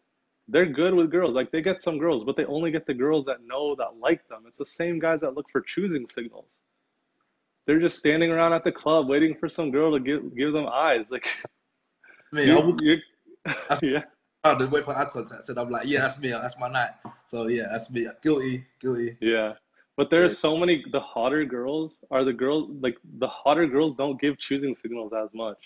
[0.48, 1.36] they're good with girls.
[1.36, 4.28] Like they get some girls, but they only get the girls that know that like
[4.30, 4.46] them.
[4.48, 6.48] It's the same guys that look for choosing signals.
[7.66, 10.68] They're just standing around at the club waiting for some girl to give give them
[10.68, 11.06] eyes.
[11.10, 11.28] Like,
[12.34, 12.82] me, you, I would,
[13.82, 14.04] yeah.
[14.44, 15.48] I just wait for eye contact.
[15.50, 16.30] And I'm like, yeah, that's me.
[16.30, 16.92] That's my night.
[17.28, 18.08] So yeah, that's me.
[18.24, 19.18] Guilty, guilty.
[19.22, 19.54] Yeah.
[19.98, 20.40] But there's yeah.
[20.40, 20.84] so many.
[20.92, 22.72] The hotter girls are the girls.
[22.82, 25.58] Like the hotter girls don't give choosing signals as much.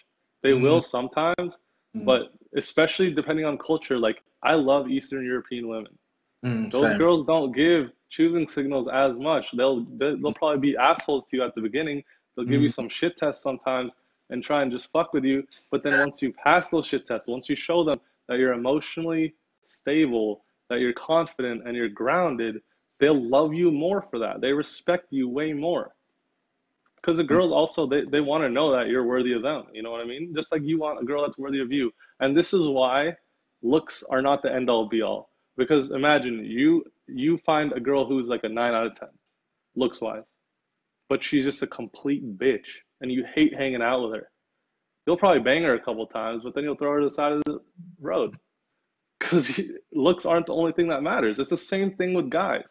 [0.43, 0.63] They mm-hmm.
[0.63, 1.53] will sometimes,
[1.95, 2.05] mm.
[2.05, 5.97] but especially depending on culture, like I love Eastern European women.
[6.45, 6.97] Mm, Those same.
[6.97, 9.47] girls don't give choosing signals as much.
[9.55, 12.03] They'll they'll probably be assholes to you at the beginning.
[12.35, 12.63] They'll give mm.
[12.63, 13.91] you some shit tests sometimes
[14.29, 15.43] and try and just fuck with you.
[15.71, 19.35] But then once you pass those shit tests, once you show them that you're emotionally
[19.67, 22.61] stable, that you're confident and you're grounded,
[22.99, 24.41] they'll love you more for that.
[24.41, 25.93] They respect you way more
[27.05, 29.83] because the girls also they, they want to know that you're worthy of them you
[29.83, 32.35] know what i mean just like you want a girl that's worthy of you and
[32.35, 33.15] this is why
[33.61, 38.05] looks are not the end all be all Because imagine you you find a girl
[38.05, 39.09] who's like a nine out of ten,
[39.75, 40.23] looks wise,
[41.09, 42.65] but she's just a complete bitch,
[43.01, 44.29] and you hate hanging out with her.
[45.05, 47.31] You'll probably bang her a couple times, but then you'll throw her to the side
[47.33, 47.59] of the
[48.01, 48.35] road
[49.19, 49.61] because
[49.93, 51.39] looks aren't the only thing that matters.
[51.39, 52.63] It's the same thing with guys.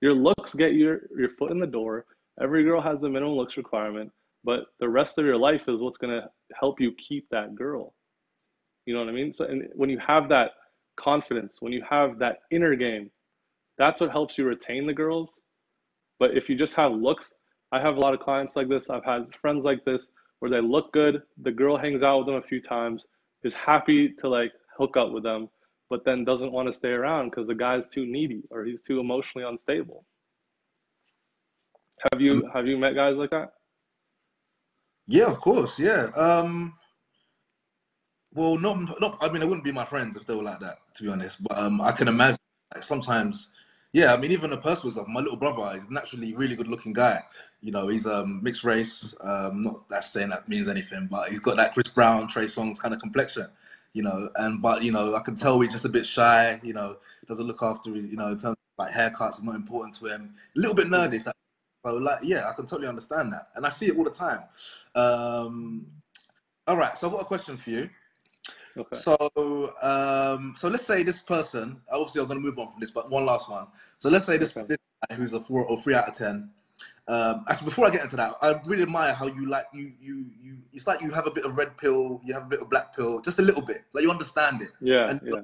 [0.00, 2.06] Your looks get your your foot in the door.
[2.40, 4.10] Every girl has the minimum looks requirement,
[4.42, 6.28] but the rest of your life is what's going to
[6.58, 7.94] help you keep that girl.
[8.86, 9.32] You know what I mean?
[9.32, 10.50] So, and when you have that
[10.96, 13.10] confidence, when you have that inner game,
[13.78, 15.32] that's what helps you retain the girls.
[16.18, 17.32] But if you just have looks,
[17.72, 18.90] I have a lot of clients like this.
[18.90, 22.36] I've had friends like this where they look good, the girl hangs out with them
[22.36, 23.04] a few times,
[23.42, 25.48] is happy to like hook up with them,
[25.90, 29.00] but then doesn't want to stay around because the guy's too needy or he's too
[29.00, 30.04] emotionally unstable.
[32.12, 33.54] Have you have you met guys like that?
[35.06, 35.78] Yeah, of course.
[35.78, 36.10] Yeah.
[36.16, 36.74] Um,
[38.34, 39.18] well, not not.
[39.20, 41.42] I mean, they wouldn't be my friends if they were like that, to be honest.
[41.42, 42.38] But um, I can imagine.
[42.74, 43.50] Like, sometimes,
[43.92, 44.12] yeah.
[44.12, 45.06] I mean, even a personal stuff.
[45.08, 47.22] My little brother is naturally really good-looking guy.
[47.60, 49.14] You know, he's um mixed race.
[49.20, 52.78] Um, not that saying that means anything, but he's got that Chris Brown, Trey Songz
[52.80, 53.48] kind of complexion
[53.94, 56.74] you know, and but you know, I can tell he's just a bit shy, you
[56.74, 60.06] know, doesn't look after you know, in terms of like haircuts is not important to
[60.06, 60.34] him.
[60.56, 61.36] A little bit nerdy, if that
[61.86, 63.48] so like yeah, I can totally understand that.
[63.54, 64.40] And I see it all the time.
[64.94, 65.86] Um
[66.66, 67.88] all right, so I've got a question for you.
[68.76, 68.96] Okay.
[68.96, 73.10] So um so let's say this person, obviously I'm gonna move on from this, but
[73.10, 73.66] one last one.
[73.98, 74.66] So let's say this, okay.
[74.68, 76.50] this guy who's a four or three out of ten.
[77.06, 80.26] Um, actually, before I get into that, I really admire how you like you you
[80.42, 80.56] you.
[80.72, 82.96] It's like you have a bit of red pill, you have a bit of black
[82.96, 83.82] pill, just a little bit.
[83.92, 84.70] Like you understand it.
[84.80, 85.10] Yeah.
[85.10, 85.42] And yeah.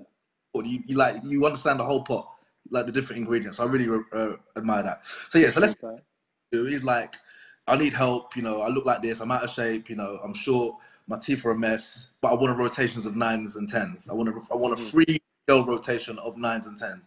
[0.55, 2.29] You, you like you understand the whole pot,
[2.71, 3.61] like the different ingredients.
[3.61, 5.07] I really uh, admire that.
[5.29, 5.77] So yeah, so let's.
[5.83, 6.03] Okay.
[6.51, 7.15] He's like,
[7.69, 8.35] I need help.
[8.37, 9.21] You know, I look like this.
[9.21, 9.91] I'm out of shape.
[9.91, 10.77] You know, I'm short.
[11.11, 12.11] My teeth are a mess.
[12.23, 14.09] But I want a rotations of nines and tens.
[14.09, 14.91] I want a I want a mm.
[14.91, 17.03] free girl rotation of nines and tens.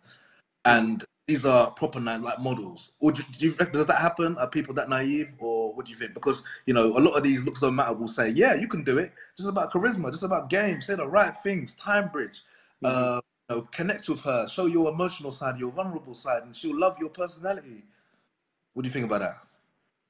[0.65, 2.91] And these are proper nine like models.
[2.99, 4.37] Or do, do you does that happen?
[4.37, 6.13] Are people that naive, or what do you think?
[6.13, 7.93] Because you know a lot of these looks don't matter.
[7.93, 9.13] Will say, yeah, you can do it.
[9.37, 10.81] Just about charisma, just about game.
[10.81, 11.73] Say the right things.
[11.75, 12.41] Time bridge.
[12.83, 12.85] Mm-hmm.
[12.85, 14.47] Uh, you know, connect with her.
[14.49, 17.85] Show your emotional side, your vulnerable side, and she'll love your personality.
[18.73, 19.37] What do you think about that?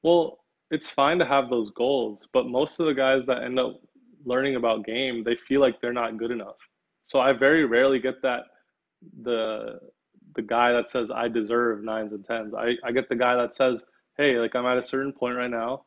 [0.01, 0.39] Well,
[0.73, 3.79] it's fine to have those goals, but most of the guys that end up
[4.25, 6.55] learning about game, they feel like they're not good enough.
[7.03, 8.45] So I very rarely get that
[9.21, 9.79] the
[10.35, 12.55] the guy that says I deserve nines and tens.
[12.55, 13.83] I, I get the guy that says,
[14.17, 15.83] hey, like I'm at a certain point right now,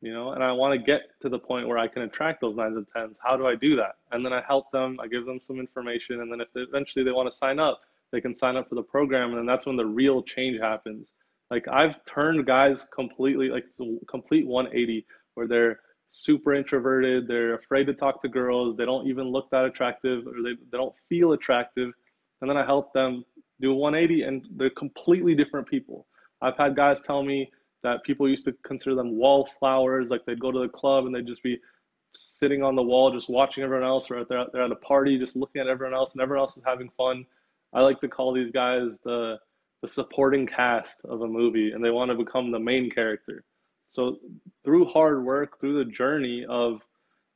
[0.00, 2.54] you know, and I want to get to the point where I can attract those
[2.54, 3.16] nines and tens.
[3.20, 3.96] How do I do that?
[4.12, 7.04] And then I help them, I give them some information, and then if they, eventually
[7.04, 7.80] they want to sign up,
[8.12, 11.08] they can sign up for the program, and then that's when the real change happens.
[11.52, 13.66] Like I've turned guys completely like
[14.08, 19.26] complete 180 where they're super introverted, they're afraid to talk to girls, they don't even
[19.26, 21.90] look that attractive or they, they don't feel attractive.
[22.40, 23.22] And then I help them
[23.60, 26.06] do 180 and they're completely different people.
[26.40, 30.52] I've had guys tell me that people used to consider them wallflowers, like they'd go
[30.52, 31.60] to the club and they'd just be
[32.14, 35.36] sitting on the wall, just watching everyone else, or they're, they're at a party, just
[35.36, 37.26] looking at everyone else, and everyone else is having fun.
[37.74, 39.38] I like to call these guys the
[39.82, 43.44] the supporting cast of a movie, and they want to become the main character.
[43.88, 44.18] So
[44.64, 46.80] through hard work, through the journey of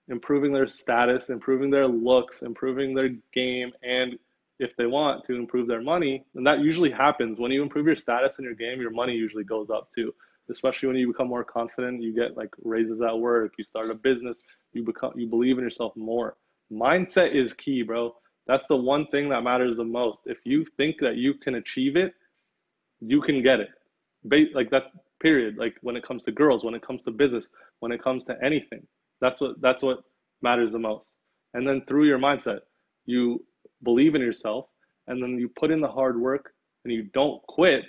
[0.08, 4.18] improving their status, improving their looks, improving their game, and
[4.58, 7.96] if they want to improve their money, and that usually happens when you improve your
[7.96, 10.14] status in your game, your money usually goes up too.
[10.48, 13.94] Especially when you become more confident, you get like raises at work, you start a
[13.94, 14.40] business,
[14.72, 16.36] you become you believe in yourself more.
[16.72, 18.14] Mindset is key, bro.
[18.46, 20.22] That's the one thing that matters the most.
[20.26, 22.14] If you think that you can achieve it,
[23.00, 23.68] you can get it.
[24.54, 24.88] Like that's
[25.20, 25.56] period.
[25.56, 27.48] Like when it comes to girls, when it comes to business,
[27.80, 28.86] when it comes to anything,
[29.20, 30.02] that's what that's what
[30.42, 31.06] matters the most.
[31.54, 32.60] And then through your mindset,
[33.06, 33.44] you
[33.82, 34.66] believe in yourself,
[35.06, 36.52] and then you put in the hard work
[36.84, 37.84] and you don't quit,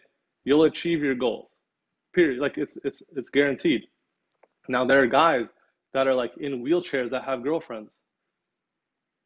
[0.45, 1.49] you'll achieve your goals.
[2.13, 2.39] Period.
[2.39, 3.83] Like it's it's it's guaranteed.
[4.69, 5.47] Now there are guys
[5.93, 7.91] that are like in wheelchairs that have girlfriends.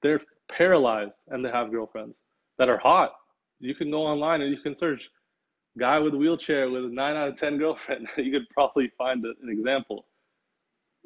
[0.01, 2.15] They're paralyzed and they have girlfriends
[2.57, 3.13] that are hot.
[3.59, 5.09] You can go online and you can search
[5.79, 8.07] guy with a wheelchair with a nine out of ten girlfriend.
[8.17, 10.05] you could probably find an example.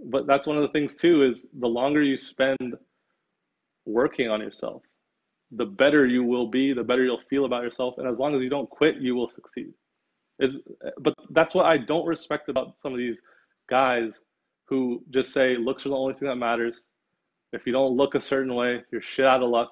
[0.03, 2.75] But that's one of the things too is the longer you spend
[3.85, 4.81] working on yourself,
[5.51, 7.95] the better you will be, the better you'll feel about yourself.
[7.97, 9.73] And as long as you don't quit, you will succeed.
[10.39, 10.57] It's,
[10.99, 13.21] but that's what I don't respect about some of these
[13.69, 14.19] guys
[14.65, 16.81] who just say looks are the only thing that matters.
[17.53, 19.69] If you don't look a certain way, you're shit out of luck.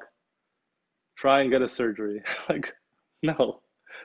[1.17, 2.21] Try and get a surgery.
[2.49, 2.73] like,
[3.23, 3.62] no,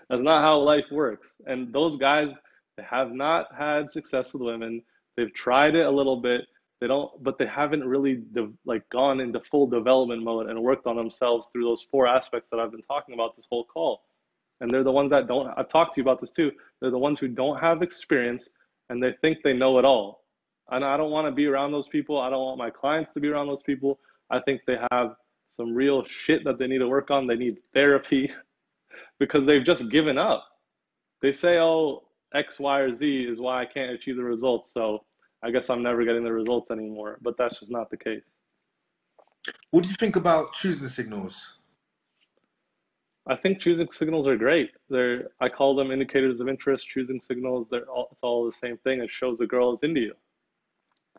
[0.09, 1.33] that's not how life works.
[1.47, 2.31] And those guys,
[2.77, 4.83] they have not had success with women.
[5.17, 6.43] They've tried it a little bit.
[6.81, 10.87] They don't, but they haven't really de- like gone into full development mode and worked
[10.87, 14.03] on themselves through those four aspects that I've been talking about this whole call.
[14.61, 15.53] And they're the ones that don't.
[15.57, 16.53] I've talked to you about this too.
[16.81, 18.49] They're the ones who don't have experience
[18.91, 20.25] and they think they know it all.
[20.71, 22.21] And I don't want to be around those people.
[22.21, 23.99] I don't want my clients to be around those people.
[24.31, 25.15] I think they have
[25.53, 27.27] some real shit that they need to work on.
[27.27, 28.31] They need therapy
[29.19, 30.47] because they've just given up.
[31.21, 34.73] They say, oh, X, Y, or Z is why I can't achieve the results.
[34.73, 35.05] So
[35.43, 37.19] I guess I'm never getting the results anymore.
[37.23, 38.23] But that's just not the case.
[39.71, 41.51] What do you think about choosing signals?
[43.27, 44.71] I think choosing signals are great.
[44.89, 46.89] They're I call them indicators of interest.
[46.89, 49.01] Choosing signals, they're all, it's all the same thing.
[49.01, 50.15] It shows a girl is into you,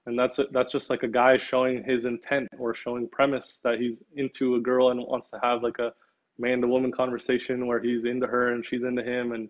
[0.07, 3.79] and that's a, that's just like a guy showing his intent or showing premise that
[3.79, 5.93] he's into a girl and wants to have like a
[6.39, 9.49] man to woman conversation where he's into her and she's into him, and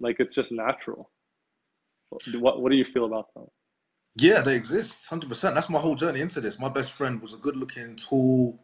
[0.00, 1.10] like it's just natural.
[2.38, 3.46] What what do you feel about them?
[4.16, 5.54] Yeah, they exist, hundred percent.
[5.54, 6.58] That's my whole journey into this.
[6.58, 8.60] My best friend was a good-looking, tall,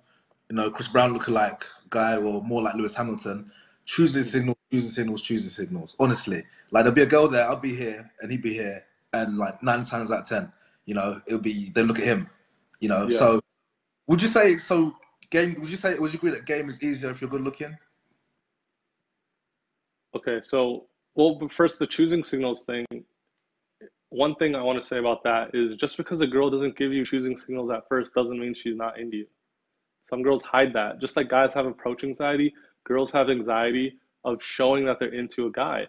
[0.51, 3.51] you know, Chris Brown lookalike guy, or more like Lewis Hamilton.
[3.87, 5.97] Choosing signals, choosing signals, choosing signals.
[5.99, 8.85] Honestly, like there'll be a girl there, I'll be here, and he'd be here,
[9.15, 10.53] and like nine times out of ten,
[10.85, 12.29] you know, it'll be they look at him,
[12.81, 13.09] you know.
[13.09, 13.17] Yeah.
[13.17, 13.41] So,
[14.07, 14.95] would you say so?
[15.31, 15.57] Game?
[15.61, 15.95] Would you say?
[15.99, 17.77] Would you agree that game is easier if you're good looking?
[20.17, 22.87] Okay, so well, first the choosing signals thing
[24.11, 26.93] one thing I want to say about that is just because a girl doesn't give
[26.93, 29.27] you choosing signals at first doesn't mean she's not into you.
[30.09, 31.01] Some girls hide that.
[31.01, 35.53] Just like guys have approach anxiety, girls have anxiety of showing that they're into a
[35.53, 35.87] guy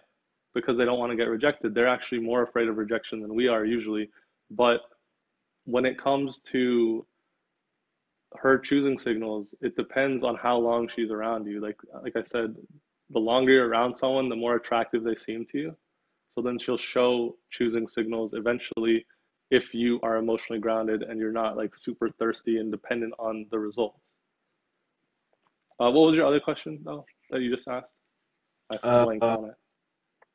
[0.54, 1.74] because they don't want to get rejected.
[1.74, 4.10] They're actually more afraid of rejection than we are usually.
[4.50, 4.80] But
[5.64, 7.06] when it comes to
[8.36, 11.60] her choosing signals, it depends on how long she's around you.
[11.60, 12.54] Like like I said,
[13.10, 15.76] the longer you're around someone, the more attractive they seem to you.
[16.34, 19.04] So then she'll show choosing signals eventually
[19.50, 23.58] if you are emotionally grounded and you're not like super thirsty and dependent on the
[23.58, 23.98] results.
[25.80, 27.88] Uh, what was your other question though that you just asked?
[28.70, 29.54] I uh, blanked uh, on it.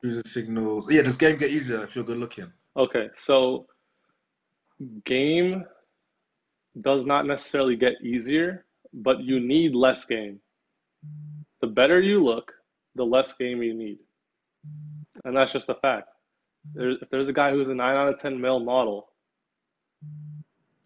[0.02, 0.92] Choosing signals.
[0.92, 2.52] Yeah, does game get easier if you're good looking?
[2.76, 3.66] Okay, so
[5.04, 5.64] game
[6.80, 10.40] does not necessarily get easier, but you need less game.
[11.60, 12.52] The better you look,
[12.94, 13.98] the less game you need
[15.24, 16.08] and that's just a fact.
[16.74, 19.08] There's, if there's a guy who's a nine out of ten male model,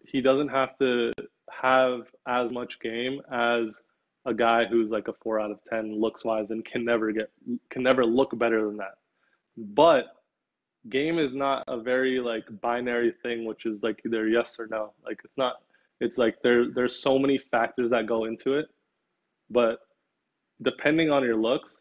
[0.05, 1.11] he doesn't have to
[1.51, 3.79] have as much game as
[4.25, 7.31] a guy who's like a four out of ten looks wise and can never get
[7.69, 8.95] can never look better than that.
[9.57, 10.05] But
[10.89, 14.93] game is not a very like binary thing, which is like either yes or no.
[15.05, 15.61] Like it's not.
[16.01, 18.65] It's like there there's so many factors that go into it,
[19.49, 19.79] but
[20.63, 21.79] depending on your looks,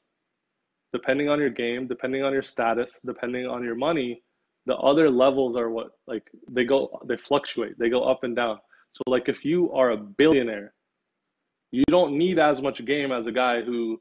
[0.92, 4.22] depending on your game, depending on your status, depending on your money,
[4.66, 8.58] the other levels are what like they go they fluctuate, they go up and down.
[8.92, 10.74] So like if you are a billionaire,
[11.70, 14.00] you don't need as much game as a guy who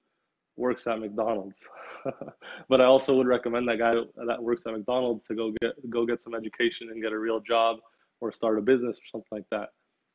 [0.58, 1.64] works at McDonald's.
[2.70, 3.94] but I also would recommend that guy
[4.28, 7.40] that works at McDonald's to go get go get some education and get a real
[7.40, 7.78] job
[8.20, 9.70] or start a business or something like that.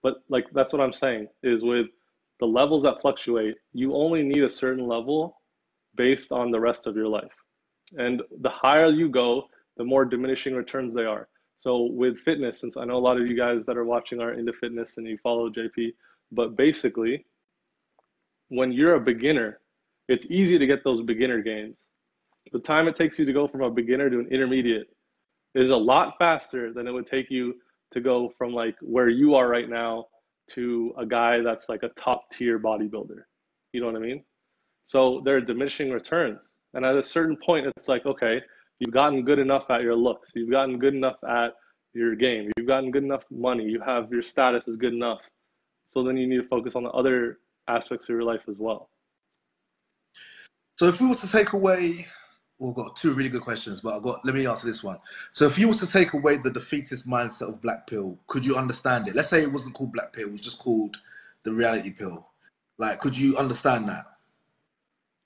[0.05, 1.87] But like that's what I'm saying is with
[2.39, 5.41] the levels that fluctuate, you only need a certain level
[5.97, 7.33] based on the rest of your life.
[7.97, 9.45] And the higher you go,
[9.79, 11.29] the more diminishing returns they are.
[11.61, 14.35] So with fitness, since I know a lot of you guys that are watching are
[14.35, 15.95] into fitness and you follow JP,
[16.33, 17.25] but basically,
[18.49, 19.61] when you're a beginner,
[20.09, 21.77] it's easy to get those beginner gains.
[22.53, 24.89] The time it takes you to go from a beginner to an intermediate
[25.55, 27.55] is a lot faster than it would take you
[27.95, 30.07] to go from like where you are right now
[30.51, 33.23] to a guy that's like a top tier bodybuilder.
[33.73, 34.23] You know what I mean?
[34.87, 36.49] So there are diminishing returns.
[36.75, 38.43] And at a certain point, it's like, okay,
[38.81, 40.29] you've gotten good enough at your looks.
[40.35, 41.55] You've gotten good enough at
[41.95, 42.51] your game.
[42.57, 43.65] You've gotten good enough money.
[43.65, 45.21] You have your status is good enough.
[45.91, 48.91] So then you need to focus on the other aspects of your life as well.
[50.77, 52.09] So if we were to take away,
[52.59, 54.99] we've got two really good questions, but I've got, let me answer this one.
[55.33, 58.57] So if you were to take away the defeatist mindset of Black Pill, could you
[58.57, 59.15] understand it?
[59.15, 60.97] Let's say it wasn't called Black Pill, it was just called
[61.43, 62.27] the reality pill.
[62.79, 64.05] Like, could you understand that?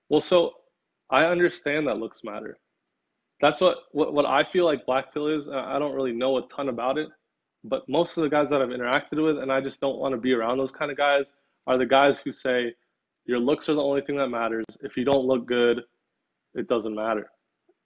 [0.09, 0.55] Well, so
[1.11, 2.59] I understand that looks matter.
[3.41, 5.47] That's what, what, what I feel like black pill is.
[5.49, 7.09] I don't really know a ton about it,
[7.63, 10.21] but most of the guys that I've interacted with, and I just don't want to
[10.21, 11.33] be around those kind of guys,
[11.67, 12.75] are the guys who say
[13.27, 14.65] your looks are the only thing that matters.
[14.81, 15.83] If you don't look good,
[16.59, 17.31] it doesn't matter.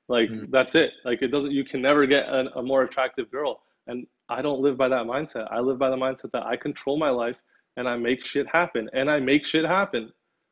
[0.08, 0.50] Like mm-hmm.
[0.50, 0.90] that's it.
[1.04, 1.52] Like it doesn't.
[1.52, 3.62] You can never get a, a more attractive girl.
[3.86, 5.48] And I don't live by that mindset.
[5.50, 7.36] I live by the mindset that I control my life
[7.76, 8.88] and I make shit happen.
[8.92, 10.10] And I make shit happen.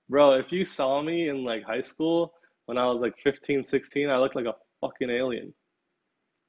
[0.09, 2.33] Bro, if you saw me in like high school
[2.66, 5.53] when I was like 15, 16, I looked like a fucking alien.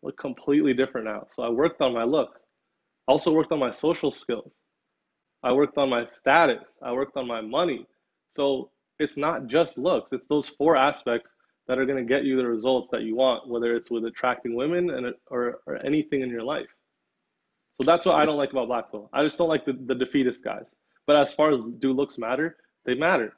[0.03, 1.27] I look completely different now.
[1.35, 2.39] So I worked on my looks.
[3.07, 4.51] I also worked on my social skills.
[5.43, 6.63] I worked on my status.
[6.81, 7.85] I worked on my money.
[8.29, 10.11] So it's not just looks.
[10.11, 11.31] It's those four aspects
[11.67, 14.55] that are going to get you the results that you want, whether it's with attracting
[14.55, 16.67] women and or, or anything in your life.
[17.79, 19.09] So that's what I don't like about black pill.
[19.13, 20.67] I just don't like the, the defeatist guys.
[21.07, 23.33] But as far as do looks matter, they matter.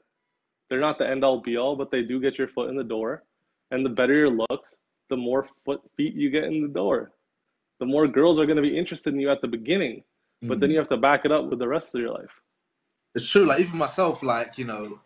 [0.69, 2.83] They're not the end all be all, but they do get your foot in the
[2.83, 3.23] door.
[3.71, 4.73] And the better your looks,
[5.09, 7.11] the more foot feet you get in the door.
[7.79, 10.03] The more girls are going to be interested in you at the beginning,
[10.41, 10.61] but mm.
[10.61, 12.31] then you have to back it up with the rest of your life.
[13.15, 13.45] It's true.
[13.45, 14.99] Like even myself, like you know,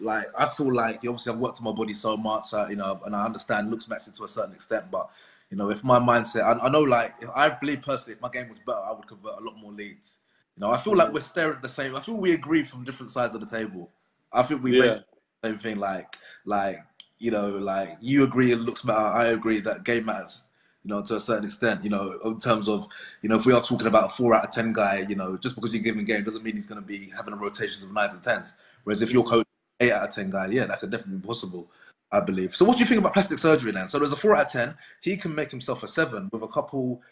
[0.00, 3.00] like I feel like obviously I've worked on my body so much, uh, you know,
[3.04, 4.90] and I understand looks matters to a certain extent.
[4.90, 5.08] But
[5.50, 8.28] you know, if my mindset, I, I know, like if I believe personally, if my
[8.28, 10.18] game was better, I would convert a lot more leads.
[10.56, 11.96] You know, I feel like we're staring at the same.
[11.96, 13.90] I feel we agree from different sides of the table.
[14.32, 14.82] I think we yeah.
[14.82, 15.06] basically
[15.42, 15.78] the same thing.
[15.78, 16.76] Like, like
[17.18, 18.98] you know, like you agree it looks matter.
[18.98, 20.44] I agree that game matters.
[20.84, 21.82] You know, to a certain extent.
[21.82, 22.86] You know, in terms of
[23.22, 25.36] you know, if we are talking about a four out of ten guy, you know,
[25.36, 27.92] just because you're giving game doesn't mean he's going to be having a rotations of
[27.92, 28.54] nines and tens.
[28.84, 29.43] Whereas if you're coach
[29.80, 31.70] eight out of ten guy, yeah, that could definitely be possible.
[32.12, 32.54] I believe.
[32.54, 33.88] So, what do you think about plastic surgery then?
[33.88, 34.74] So, there's a four out of ten.
[35.00, 37.02] He can make himself a seven with a couple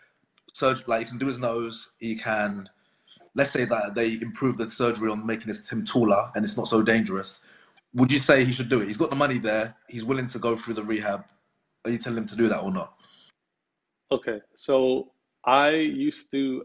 [0.53, 0.85] surgery.
[0.87, 1.91] Like, he can do his nose.
[1.99, 2.69] He can,
[3.35, 6.69] let's say that they improve the surgery on making his, him taller and it's not
[6.69, 7.41] so dangerous.
[7.95, 8.87] Would you say he should do it?
[8.87, 9.75] He's got the money there.
[9.89, 11.25] He's willing to go through the rehab.
[11.85, 12.95] Are you telling him to do that or not?
[14.11, 15.11] Okay, so
[15.45, 16.65] I used to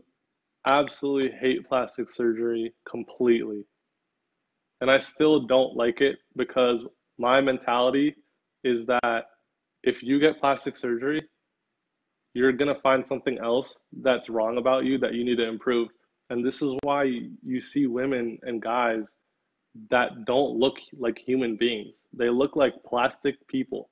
[0.69, 3.65] absolutely hate plastic surgery completely.
[4.81, 6.85] And I still don't like it because
[7.17, 8.15] my mentality
[8.63, 9.25] is that
[9.83, 11.23] if you get plastic surgery,
[12.33, 15.89] you're going to find something else that's wrong about you that you need to improve.
[16.29, 17.03] And this is why
[17.43, 19.13] you see women and guys
[19.89, 21.93] that don't look like human beings.
[22.13, 23.89] They look like plastic people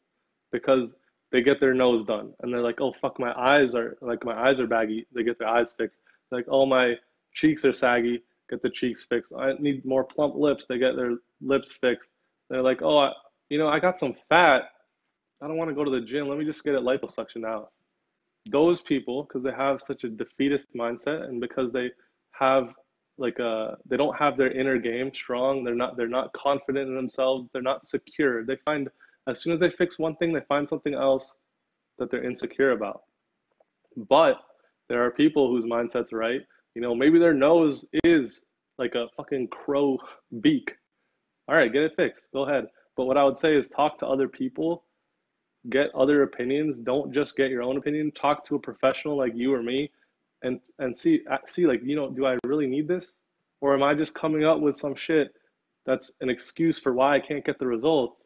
[0.51, 0.93] because
[1.31, 4.49] they get their nose done and they're like, oh, fuck, my eyes are like, my
[4.49, 5.07] eyes are baggy.
[5.13, 6.01] They get their eyes fixed.
[6.31, 6.95] Like, oh, my
[7.33, 8.23] cheeks are saggy.
[8.49, 9.31] Get the cheeks fixed.
[9.37, 10.65] I need more plump lips.
[10.67, 12.09] They get their lips fixed.
[12.49, 13.11] They're like, oh, I,
[13.49, 14.63] you know, I got some fat.
[15.41, 16.29] I don't want to go to the gym.
[16.29, 17.71] Let me just get it liposuction out.
[18.51, 21.89] Those people, because they have such a defeatist mindset, and because they
[22.31, 22.69] have
[23.17, 25.63] like a, uh, they don't have their inner game strong.
[25.63, 27.49] They're not, they're not confident in themselves.
[27.51, 28.45] They're not secure.
[28.45, 28.89] They find
[29.27, 31.33] as soon as they fix one thing, they find something else
[31.97, 33.01] that they're insecure about.
[34.09, 34.37] But
[34.89, 36.41] there are people whose mindset's right.
[36.75, 38.41] You know, maybe their nose is
[38.77, 39.97] like a fucking crow
[40.41, 40.75] beak.
[41.47, 42.25] All right, get it fixed.
[42.33, 42.67] Go ahead.
[42.97, 44.83] But what I would say is talk to other people,
[45.69, 46.79] get other opinions.
[46.79, 48.11] Don't just get your own opinion.
[48.11, 49.91] Talk to a professional like you or me,
[50.43, 53.13] and and see uh, see like you know, do I really need this,
[53.61, 55.33] or am I just coming up with some shit
[55.85, 58.25] that's an excuse for why I can't get the results,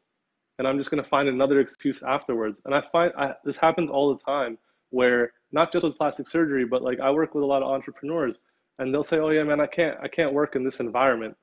[0.58, 2.62] and I'm just gonna find another excuse afterwards.
[2.66, 4.58] And I find I, this happens all the time
[4.92, 8.38] where not just with plastic surgery, but like I work with a lot of entrepreneurs,
[8.78, 11.36] and they'll say, "Oh yeah, man, I can't I can't work in this environment."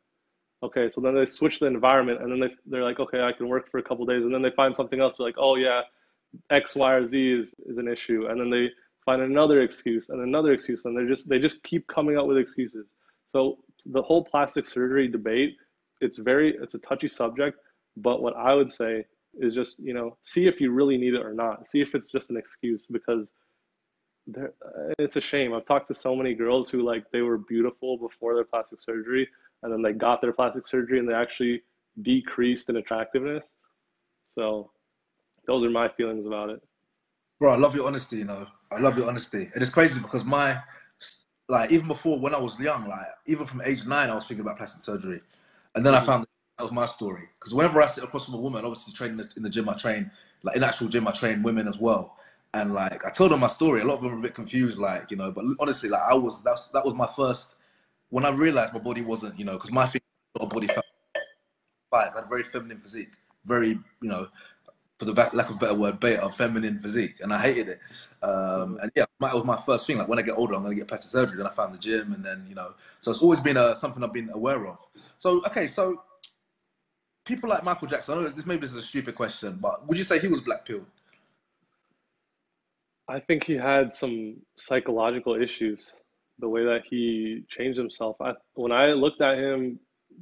[0.63, 3.49] Okay, so then they switch the environment, and then they they're like, okay, I can
[3.49, 5.17] work for a couple days, and then they find something else.
[5.17, 5.83] They're like, oh yeah,
[6.51, 8.71] X, Y, or Z is is an issue, and then they
[9.05, 12.39] find another excuse and another excuse, and they just they just keep coming up with
[12.39, 12.87] excuses.
[13.33, 15.57] So the whole plastic surgery debate,
[16.01, 17.59] it's very it's a touchy subject,
[17.97, 19.05] but what I would say
[19.39, 21.69] is just you know see if you really need it or not.
[21.69, 23.31] See if it's just an excuse because
[24.35, 24.49] Uh,
[24.99, 25.55] it's a shame.
[25.55, 29.29] I've talked to so many girls who like they were beautiful before their plastic surgery
[29.63, 31.63] and then they got their plastic surgery and they actually
[32.03, 33.45] decreased in attractiveness.
[34.35, 34.71] So
[35.47, 36.63] those are my feelings about it.
[37.39, 38.47] Bro, I love your honesty, you know.
[38.73, 39.51] I love your honesty.
[39.55, 40.59] And it's crazy because my
[41.49, 44.45] like even before when I was young, like even from age nine, I was thinking
[44.45, 45.21] about plastic surgery.
[45.75, 45.95] And then.
[45.95, 46.07] I mm.
[46.07, 46.27] found
[46.59, 47.29] that was my story.
[47.35, 50.11] Because whenever I sit across from a woman, obviously training in the gym, I train
[50.43, 52.17] like in actual gym, I train women as well.
[52.55, 53.81] And like I told them my story.
[53.81, 55.31] A lot of them were a bit confused, like you know.
[55.31, 57.57] But honestly, like I was that's that was my first
[58.11, 59.91] when I realized my body wasn't, you know, because my
[60.35, 60.85] body felt
[61.91, 63.13] five, I had a very feminine physique,
[63.45, 64.29] very, you know,
[64.99, 67.81] for the back, lack of a better word, beta, feminine physique, and I hated it.
[68.23, 69.99] Um, and yeah, that was my first thing.
[69.99, 71.37] Like when I get older, I'm gonna get plastic surgery.
[71.37, 74.03] Then I found the gym, and then you know, so it's always been a, something
[74.03, 74.79] I've been aware of.
[75.19, 76.03] So okay, so
[77.27, 78.19] people like Michael Jackson.
[78.19, 80.41] I know this maybe this is a stupid question, but would you say he was
[80.41, 80.87] black pilled?
[83.09, 85.93] I think he had some psychological issues
[86.39, 88.17] the way that he changed himself.
[88.21, 89.79] I, when I looked at him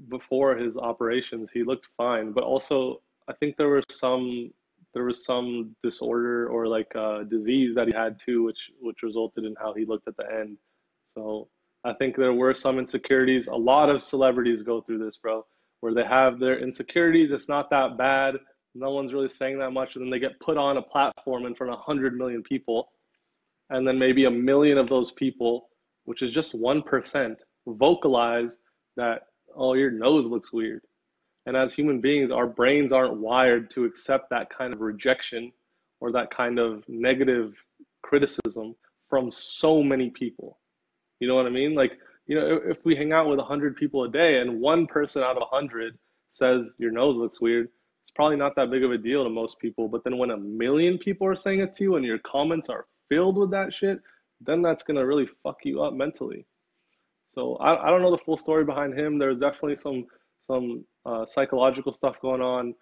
[0.09, 4.51] before his operations, he looked fine, but also I think there was some
[4.93, 9.45] there was some disorder or like uh, disease that he had too, which which resulted
[9.45, 10.57] in how he looked at the end.
[11.15, 11.49] So
[11.85, 13.49] I think there were some insecurities.
[13.49, 15.47] A lot of celebrities go through this, bro,
[15.81, 17.31] where they have their insecurities.
[17.31, 18.37] It's not that bad.
[18.75, 21.55] No one's really saying that much, and then they get put on a platform in
[21.55, 22.91] front of 100 million people,
[23.71, 25.69] and then maybe a million of those people
[26.05, 28.59] which is just 1%, vocalize
[28.97, 29.23] that,
[29.57, 30.83] oh, your nose looks weird.
[31.47, 35.53] And as human beings, our brains aren't wired to accept that kind of rejection
[36.01, 37.55] or that kind of negative
[38.03, 38.75] criticism
[39.09, 40.59] from so many people.
[41.21, 41.75] You know what I mean?
[41.75, 41.93] Like,
[42.27, 45.37] you know, if we hang out with 100 people a day and one person out
[45.37, 45.99] of 100
[46.31, 47.69] says your nose looks weird,
[48.05, 49.89] it's probably not that big of a deal to most people.
[49.89, 52.87] But then when a million people are saying it to you and your comments are
[53.09, 53.99] filled with that shit,
[54.41, 56.45] then that's to really fuck you up mentally.
[57.35, 59.19] So I, I don't know the full story behind him.
[59.19, 60.07] There's definitely some
[60.47, 62.75] some uh, psychological stuff going on.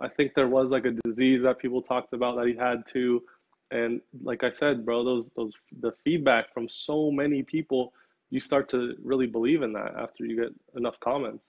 [0.00, 3.22] I think there was like a disease that people talked about that he had too.
[3.70, 7.92] And like I said, bro, those those the feedback from so many people,
[8.30, 11.44] you start to really believe in that after you get enough comments.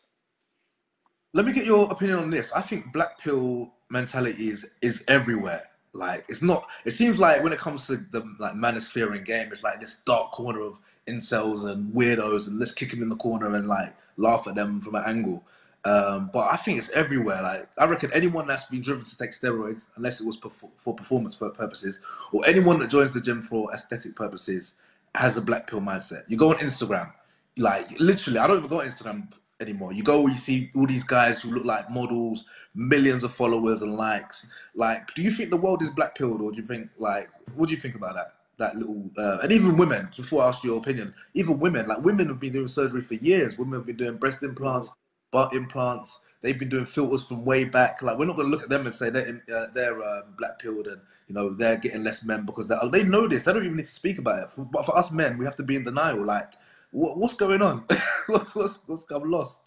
[1.34, 2.52] Let me get your opinion on this.
[2.54, 5.64] I think black pill mentality is is everywhere.
[5.94, 6.68] Like it's not.
[6.86, 9.98] It seems like when it comes to the like manosphere and game, it's like this
[10.06, 13.96] dark corner of incels and weirdos, and let's kick them in the corner and like
[14.18, 15.44] laugh at them from an angle.
[15.86, 17.42] Um, but I think it's everywhere.
[17.42, 20.38] Like I reckon anyone that's been driven to take steroids, unless it was
[20.78, 22.02] for performance purposes,
[22.32, 24.74] or anyone that joins the gym for aesthetic purposes,
[25.14, 26.24] has a black pill mindset.
[26.28, 27.12] You go on Instagram,
[27.58, 29.94] like literally, I don't even go on Instagram anymore.
[29.94, 32.46] You go, you see all these guys who look like models,
[32.76, 34.48] millions of followers and likes.
[34.76, 37.68] Like, do you think the world is black pilled, or do you think like, what
[37.68, 38.36] do you think about that?
[38.58, 40.10] That little, uh, and even women.
[40.16, 43.58] Before I ask your opinion, even women, like women have been doing surgery for years.
[43.58, 44.92] Women have been doing breast implants,
[45.32, 46.20] butt implants.
[46.42, 48.02] They've been doing filters from way back.
[48.02, 50.88] Like we're not gonna look at them and say they're uh, they're um, black pilled
[50.88, 53.44] and you know they're getting less men because they they know this.
[53.44, 54.52] They don't even need to speak about it.
[54.52, 56.24] For, but for us men, we have to be in denial.
[56.24, 56.54] Like
[56.92, 57.86] what, what's going on?
[58.28, 59.62] what's, what's what's I'm lost.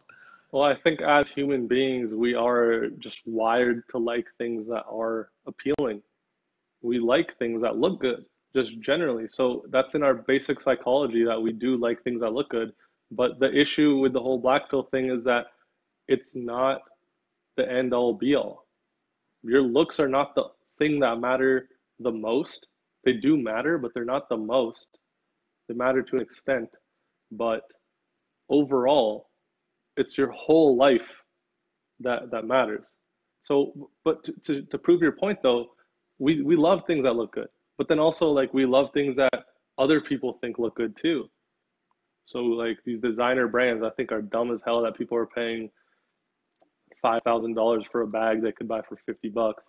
[0.50, 5.30] Well, I think as human beings, we are just wired to like things that are
[5.46, 6.02] appealing.
[6.82, 9.28] We like things that look good, just generally.
[9.28, 12.72] So that's in our basic psychology that we do like things that look good.
[13.10, 15.46] But the issue with the whole black pill thing is that
[16.08, 16.82] it's not
[17.56, 18.66] the end all be all.
[19.42, 20.44] Your looks are not the
[20.78, 21.68] thing that matter
[22.00, 22.66] the most.
[23.04, 24.88] They do matter, but they're not the most.
[25.68, 26.68] They matter to an extent.
[27.32, 27.62] But
[28.48, 29.30] overall,
[29.96, 31.00] it's your whole life
[32.00, 32.86] that that matters.
[33.44, 35.70] So, but to, to, to prove your point though,
[36.18, 39.46] we, we love things that look good, but then also like we love things that
[39.78, 41.28] other people think look good too.
[42.26, 45.70] So like these designer brands, I think are dumb as hell that people are paying
[47.00, 49.64] five thousand dollars for a bag they could buy for fifty bucks.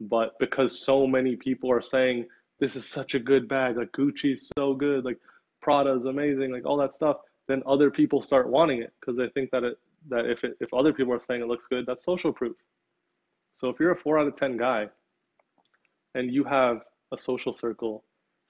[0.00, 2.26] But because so many people are saying
[2.60, 5.18] this is such a good bag, like Gucci's so good, like
[5.64, 7.16] Prada's amazing, like all that stuff,
[7.48, 9.78] then other people start wanting it because they think that it
[10.10, 12.56] that if it, if other people are saying it looks good, that's social proof.
[13.56, 14.88] So if you're a four out of ten guy,
[16.14, 18.04] and you have a social circle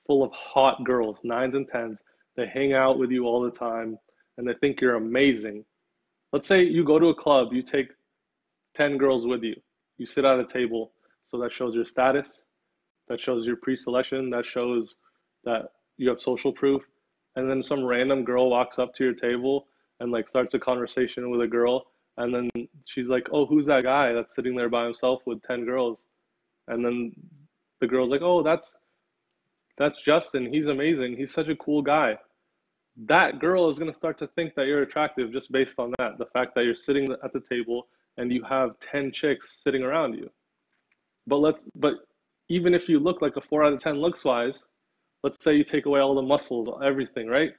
[0.06, 2.00] full of hot girls, nines and tens
[2.36, 3.98] they hang out with you all the time
[4.36, 5.64] and they think you're amazing.
[6.32, 7.88] Let's say you go to a club, you take
[8.74, 9.54] 10 girls with you,
[9.98, 10.92] you sit at a table.
[11.26, 12.42] So that shows your status,
[13.08, 14.96] that shows your pre selection, that shows
[15.44, 16.82] that you have social proof.
[17.36, 19.66] And then some random girl walks up to your table
[20.00, 21.86] and like starts a conversation with a girl.
[22.16, 22.50] And then
[22.84, 26.00] she's like, Oh, who's that guy that's sitting there by himself with 10 girls?
[26.68, 27.12] And then
[27.80, 28.74] the girl's like, Oh, that's
[29.76, 30.52] that's Justin.
[30.52, 31.16] He's amazing.
[31.16, 32.18] He's such a cool guy.
[33.06, 36.16] That girl is going to start to think that you're attractive just based on that.
[36.18, 40.14] The fact that you're sitting at the table and you have 10 chicks sitting around
[40.14, 40.30] you.
[41.26, 41.94] But let's, but
[42.48, 44.64] even if you look like a four out of 10 looks wise,
[45.24, 47.52] let's say you take away all the muscles, everything, right?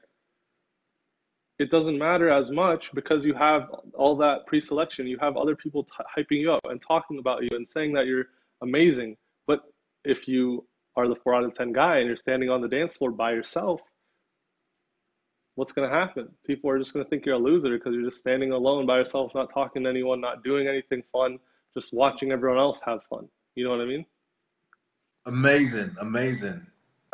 [1.57, 5.07] It doesn't matter as much because you have all that pre selection.
[5.07, 8.27] You have other people hyping you up and talking about you and saying that you're
[8.61, 9.17] amazing.
[9.47, 9.61] But
[10.03, 12.93] if you are the four out of 10 guy and you're standing on the dance
[12.93, 13.81] floor by yourself,
[15.55, 16.29] what's going to happen?
[16.45, 18.99] People are just going to think you're a loser because you're just standing alone by
[18.99, 21.39] yourself, not talking to anyone, not doing anything fun,
[21.73, 23.27] just watching everyone else have fun.
[23.55, 24.05] You know what I mean?
[25.25, 26.61] Amazing, amazing.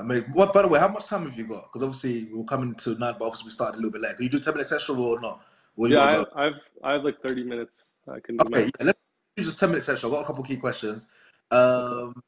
[0.01, 0.53] I mean, what?
[0.53, 1.65] By the way, how much time have you got?
[1.71, 4.15] Because obviously we're coming to night, but obviously we started a little bit late.
[4.15, 5.43] Can you do ten minute session or not?
[5.77, 7.83] Or yeah, I, have I have like thirty minutes.
[8.07, 8.39] I can.
[8.41, 8.99] Okay, yeah, let's
[9.37, 10.07] do just ten minute session.
[10.07, 11.07] I've got a couple key questions.
[11.51, 12.21] Um,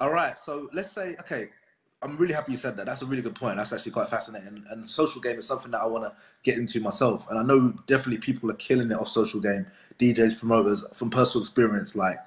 [0.00, 0.38] all right.
[0.38, 1.48] So let's say, okay,
[2.02, 2.86] I'm really happy you said that.
[2.86, 3.56] That's a really good point.
[3.56, 4.64] That's actually quite fascinating.
[4.70, 6.12] And social game is something that I want to
[6.42, 7.30] get into myself.
[7.30, 9.66] And I know definitely people are killing it off social game,
[9.98, 11.96] DJs, promoters, from personal experience.
[11.96, 12.18] Like,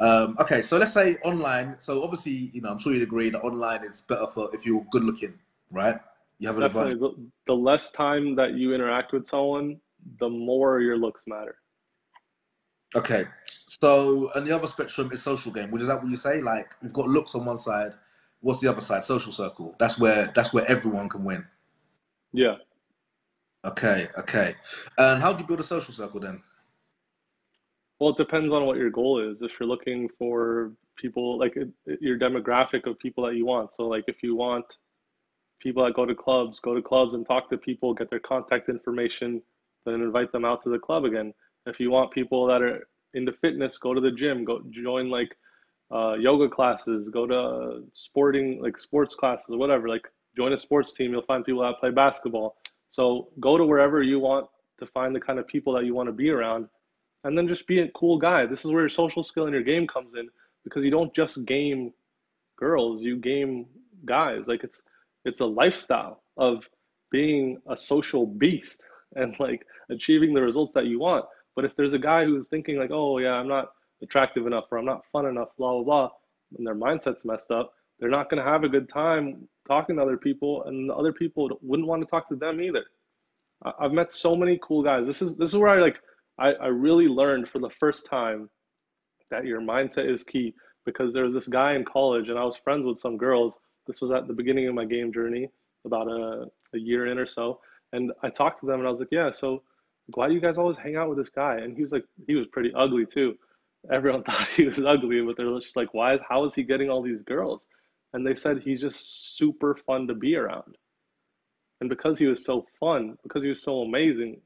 [0.00, 1.76] um, okay, so let's say online.
[1.78, 4.84] So obviously, you know, I'm sure you'd agree that online is better for if you're
[4.90, 5.34] good looking,
[5.70, 5.98] right?
[6.38, 6.92] You have an Definitely.
[6.92, 7.32] Advantage.
[7.46, 9.80] The less time that you interact with someone,
[10.18, 11.56] the more your looks matter.
[12.94, 13.24] Okay,
[13.68, 15.70] so, and the other spectrum is social game.
[15.70, 16.40] Which is that what you say?
[16.40, 17.92] Like, we've got looks on one side.
[18.40, 19.02] What's the other side?
[19.02, 19.74] Social circle.
[19.78, 21.44] That's where that's where everyone can win.
[22.32, 22.56] Yeah.
[23.64, 24.54] Okay, okay.
[24.98, 26.40] And how do you build a social circle then?
[27.98, 29.38] Well, it depends on what your goal is.
[29.40, 31.56] If you're looking for people, like
[32.00, 33.74] your demographic of people that you want.
[33.74, 34.76] So, like if you want
[35.60, 38.68] people that go to clubs, go to clubs and talk to people, get their contact
[38.68, 39.42] information,
[39.84, 41.32] then invite them out to the club again.
[41.66, 45.34] If you want people that are into fitness, go to the gym, go join like
[45.90, 49.88] uh, yoga classes, go to sporting like sports classes, or whatever.
[49.88, 51.12] Like join a sports team.
[51.12, 52.56] You'll find people that play basketball.
[52.90, 54.46] So go to wherever you want
[54.78, 56.68] to find the kind of people that you want to be around,
[57.24, 58.46] and then just be a cool guy.
[58.46, 60.28] This is where your social skill and your game comes in
[60.64, 61.92] because you don't just game
[62.56, 63.66] girls, you game
[64.04, 64.46] guys.
[64.46, 64.82] Like it's
[65.24, 66.68] it's a lifestyle of
[67.10, 68.80] being a social beast
[69.16, 71.24] and like achieving the results that you want.
[71.54, 73.70] But if there's a guy who's thinking like, oh yeah, I'm not
[74.02, 76.10] attractive enough or I'm not fun enough, blah blah blah,
[76.58, 80.16] and their mindset's messed up, they're not gonna have a good time talking to other
[80.16, 82.84] people, and the other people wouldn't want to talk to them either.
[83.80, 85.06] I've met so many cool guys.
[85.06, 85.96] This is this is where I like
[86.38, 88.50] I, I really learned for the first time
[89.30, 92.56] that your mindset is key because there was this guy in college and I was
[92.56, 93.54] friends with some girls.
[93.86, 95.48] This was at the beginning of my game journey,
[95.84, 97.60] about a, a year in or so.
[97.92, 99.62] And I talked to them and I was like, yeah, so
[100.14, 101.56] why do you guys always hang out with this guy?
[101.56, 103.36] And he was like, he was pretty ugly too.
[103.90, 107.02] Everyone thought he was ugly, but they're just like, why, how is he getting all
[107.02, 107.66] these girls?
[108.12, 110.76] And they said he's just super fun to be around.
[111.80, 114.40] And because he was so fun, because he was so amazing,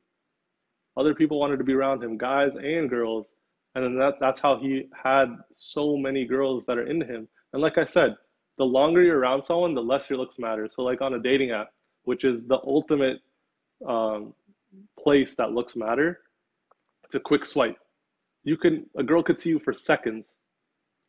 [1.01, 3.29] other people wanted to be around him, guys and girls.
[3.75, 7.27] And then that, that's how he had so many girls that are into him.
[7.53, 8.17] And like I said,
[8.59, 10.69] the longer you're around someone, the less your looks matter.
[10.71, 11.71] So like on a dating app,
[12.05, 13.21] which is the ultimate
[13.89, 14.35] um,
[14.99, 16.21] place that looks matter,
[17.05, 17.79] it's a quick swipe.
[18.45, 20.27] You can a girl could see you for seconds.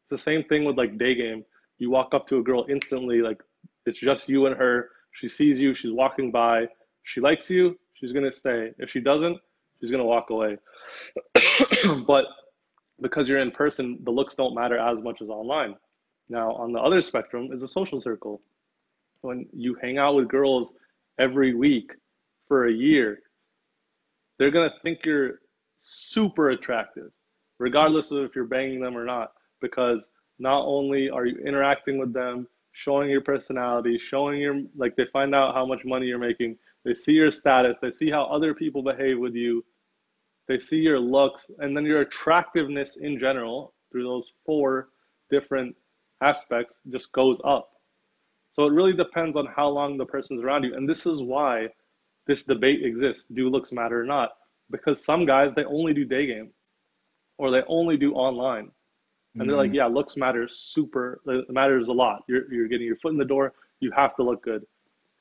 [0.04, 1.44] It's the same thing with like day game.
[1.78, 3.42] You walk up to a girl instantly, like
[3.86, 4.90] it's just you and her.
[5.14, 6.68] She sees you, she's walking by.
[7.04, 8.72] She likes you, she's gonna stay.
[8.78, 9.38] If she doesn't,
[9.82, 10.58] she's gonna walk away.
[12.08, 12.26] but
[13.02, 15.76] because you're in person, the looks don't matter as much as online.
[16.30, 18.42] Now, on the other spectrum is a social circle.
[19.22, 20.74] When you hang out with girls
[21.20, 21.92] every week
[22.48, 23.20] for a year,
[24.40, 25.42] they're gonna think you're
[25.80, 27.12] super attractive,
[27.60, 30.08] regardless of if you're banging them or not, because
[30.40, 35.36] not only are you interacting with them, showing your personality, showing your like they find
[35.36, 38.82] out how much money you're making, they see your status, they see how other people
[38.82, 39.64] behave with you,
[40.52, 44.90] they see your looks, and then your attractiveness in general through those four
[45.30, 45.74] different
[46.22, 47.70] aspects just goes up.
[48.52, 50.76] So it really depends on how long the person's around you.
[50.76, 51.70] And this is why
[52.28, 54.32] this debate exists do looks matter or not?
[54.70, 56.52] Because some guys, they only do day game
[57.38, 58.72] or they only do online.
[59.40, 59.76] And they're like, mm-hmm.
[59.76, 62.24] yeah, looks matters super, it matters a lot.
[62.28, 64.66] You're, you're getting your foot in the door, you have to look good.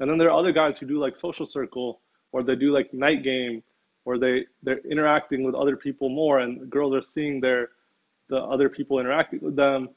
[0.01, 2.01] And then there are other guys who do like social circle
[2.33, 3.63] or they do like night game
[4.05, 7.71] or they, they're interacting with other people more and girls are seeing their,
[8.29, 9.89] the other people interacting with them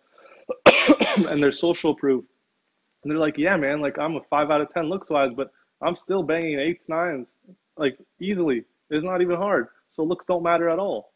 [1.17, 2.23] and they're social proof.
[3.03, 5.51] And they're like, yeah, man, like I'm a five out of 10 looks wise, but
[5.81, 7.27] I'm still banging eights, nines,
[7.77, 8.63] like easily.
[8.89, 9.67] It's not even hard.
[9.91, 11.11] So looks don't matter at all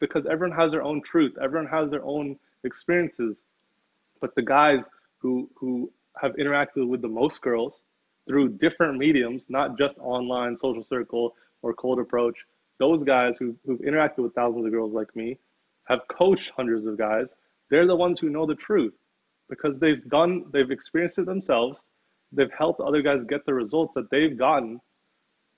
[0.00, 1.36] because everyone has their own truth.
[1.40, 3.38] Everyone has their own experiences.
[4.20, 4.84] But the guys
[5.18, 7.74] who, who have interacted with the most girls
[8.26, 12.36] through different mediums, not just online, social circle, or cold approach,
[12.78, 15.38] those guys who, who've interacted with thousands of girls like me
[15.84, 17.28] have coached hundreds of guys.
[17.70, 18.94] They're the ones who know the truth
[19.48, 21.78] because they've done, they've experienced it themselves.
[22.32, 24.80] They've helped other guys get the results that they've gotten.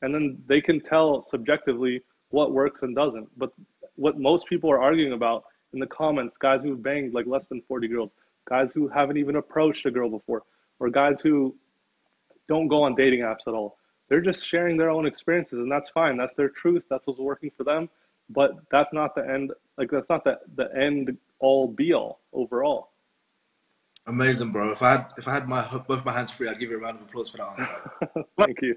[0.00, 3.28] And then they can tell subjectively what works and doesn't.
[3.38, 3.50] But
[3.96, 7.62] what most people are arguing about in the comments guys who've banged like less than
[7.62, 8.10] 40 girls
[8.48, 10.42] guys who haven't even approached a girl before
[10.80, 11.54] or guys who
[12.48, 13.76] don't go on dating apps at all
[14.12, 17.50] they're just sharing their own experiences and that's fine that's their truth that's what's working
[17.56, 17.88] for them
[18.28, 22.90] but that's not the end like that's not the, the end all be all overall
[24.06, 24.72] Amazing, bro.
[24.72, 26.80] If I had if I had my both my hands free, I'd give you a
[26.80, 28.24] round of applause for that answer.
[28.38, 28.76] Thank you.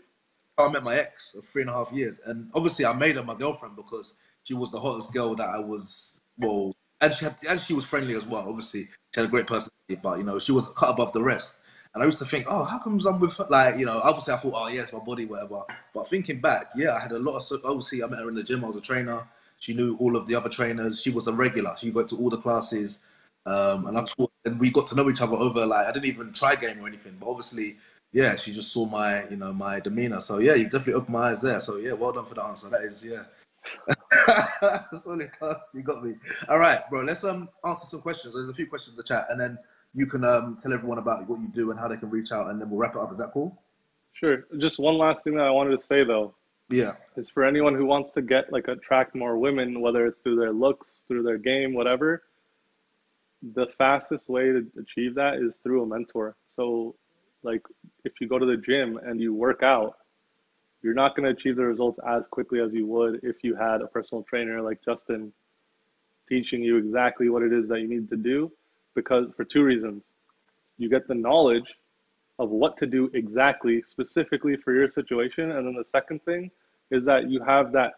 [0.58, 3.24] I met my ex of three and a half years, and obviously I made her
[3.24, 4.14] my girlfriend because
[4.44, 6.22] she was the hottest girl that I was.
[6.38, 8.48] Well, and she had, and she was friendly as well.
[8.48, 11.56] Obviously, she had a great personality, but you know she was cut above the rest.
[11.96, 13.48] And I used to think, oh, how comes I'm with her?
[13.50, 15.62] Like, you know, obviously I thought, oh, yes, my body, whatever.
[15.94, 18.44] But thinking back, yeah, I had a lot of, obviously I met her in the
[18.44, 18.64] gym.
[18.64, 19.26] I was a trainer.
[19.60, 21.02] She knew all of the other trainers.
[21.02, 21.74] She was a regular.
[21.78, 23.00] She went to all the classes.
[23.46, 26.08] Um, and I taught, and we got to know each other over like I didn't
[26.08, 27.78] even try game or anything, but obviously,
[28.12, 30.20] yeah, she just saw my you know my demeanor.
[30.20, 31.60] So yeah, you definitely opened my eyes there.
[31.60, 32.70] So yeah, well done for the answer.
[32.70, 33.24] That is yeah.
[34.62, 35.70] That's a solid class.
[35.74, 36.16] You got me.
[36.50, 37.02] All right, bro.
[37.02, 38.34] Let's um answer some questions.
[38.34, 39.60] There's a few questions in the chat, and then
[39.96, 42.50] you can um tell everyone about what you do and how they can reach out,
[42.50, 43.12] and then we'll wrap it up.
[43.12, 43.62] Is that cool?
[44.14, 44.46] Sure.
[44.60, 46.36] Just one last thing that I wanted to say though.
[46.70, 46.94] Yeah.
[47.16, 50.52] Is for anyone who wants to get like attract more women, whether it's through their
[50.52, 52.24] looks, through their game, whatever,
[53.54, 56.36] the fastest way to achieve that is through a mentor.
[56.56, 56.96] So
[57.44, 57.62] like
[58.04, 59.98] if you go to the gym and you work out,
[60.82, 63.82] you're not going to achieve the results as quickly as you would if you had
[63.82, 65.32] a personal trainer like Justin
[66.28, 68.52] teaching you exactly what it is that you need to do
[68.96, 70.06] because for two reasons.
[70.78, 71.76] You get the knowledge
[72.40, 76.52] of what to do exactly specifically for your situation and then the second thing
[76.92, 77.94] is that you have that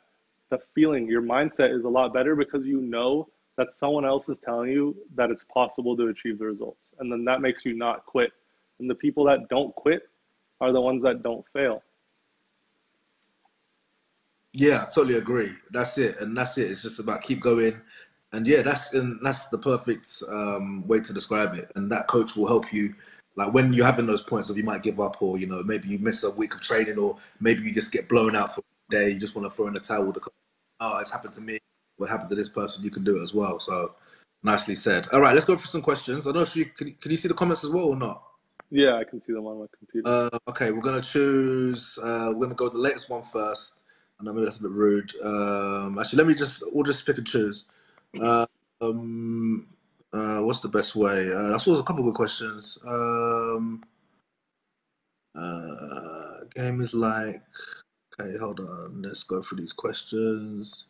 [0.49, 3.27] the feeling your mindset is a lot better because you know
[3.57, 7.25] that someone else is telling you that it's possible to achieve the results and then
[7.25, 8.31] that makes you not quit
[8.79, 10.03] and the people that don't quit
[10.61, 11.81] are the ones that don't fail
[14.53, 15.53] yeah, totally agree.
[15.69, 16.71] That's it, and that's it.
[16.71, 17.79] It's just about keep going,
[18.33, 21.71] and yeah, that's and that's the perfect um, way to describe it.
[21.75, 22.93] And that coach will help you,
[23.35, 25.87] like when you're having those points of you might give up, or you know maybe
[25.87, 28.95] you miss a week of training, or maybe you just get blown out for a
[28.95, 29.09] day.
[29.09, 30.11] You just want to throw in the towel.
[30.11, 30.21] The
[30.79, 31.59] oh, it's happened to me.
[31.97, 32.83] What happened to this person?
[32.83, 33.59] You can do it as well.
[33.59, 33.95] So
[34.43, 35.07] nicely said.
[35.13, 36.27] All right, let's go for some questions.
[36.27, 36.93] I don't know if you can.
[36.93, 38.23] Can you see the comments as well or not?
[38.69, 40.09] Yeah, I can see them on my computer.
[40.09, 41.97] Uh, okay, we're gonna choose.
[42.03, 43.75] Uh, we're gonna go the latest one first.
[44.19, 45.13] I know maybe that's a bit rude.
[45.23, 47.65] Um, actually, let me just we'll just pick and choose.
[48.21, 49.67] Um,
[50.13, 51.31] uh, what's the best way?
[51.31, 52.77] Uh, I saw a couple of good questions.
[52.85, 53.83] Um,
[55.35, 57.41] uh, game is like.
[58.19, 59.01] Okay, hold on.
[59.03, 60.87] Let's go through these questions.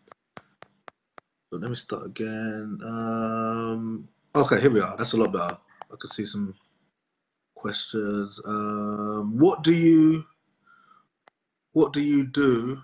[1.49, 2.79] So let me start again.
[2.85, 4.95] Um, okay, here we are.
[4.95, 5.57] That's a lot better.
[5.91, 6.53] I can see some
[7.55, 8.39] questions.
[8.45, 10.23] Um, what do you
[11.73, 12.81] what do you do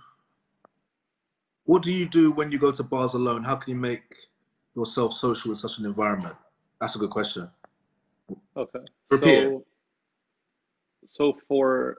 [1.66, 3.44] what do you do when you go to bars alone?
[3.44, 4.16] How can you make
[4.76, 6.36] yourself social in such an environment?
[6.80, 7.50] That's a good question.
[8.56, 8.80] Okay.
[9.10, 9.66] Repeat so,
[11.10, 11.98] so for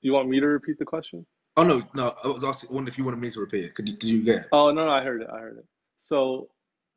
[0.00, 1.26] you want me to repeat the question?
[1.56, 2.14] Oh no, no.
[2.22, 3.74] I was asking wondering if you wanted me to repeat it.
[3.74, 4.36] Could you, did you get?
[4.36, 4.46] It?
[4.52, 5.28] Oh no, no, I heard it.
[5.32, 5.66] I heard it.
[6.08, 6.48] So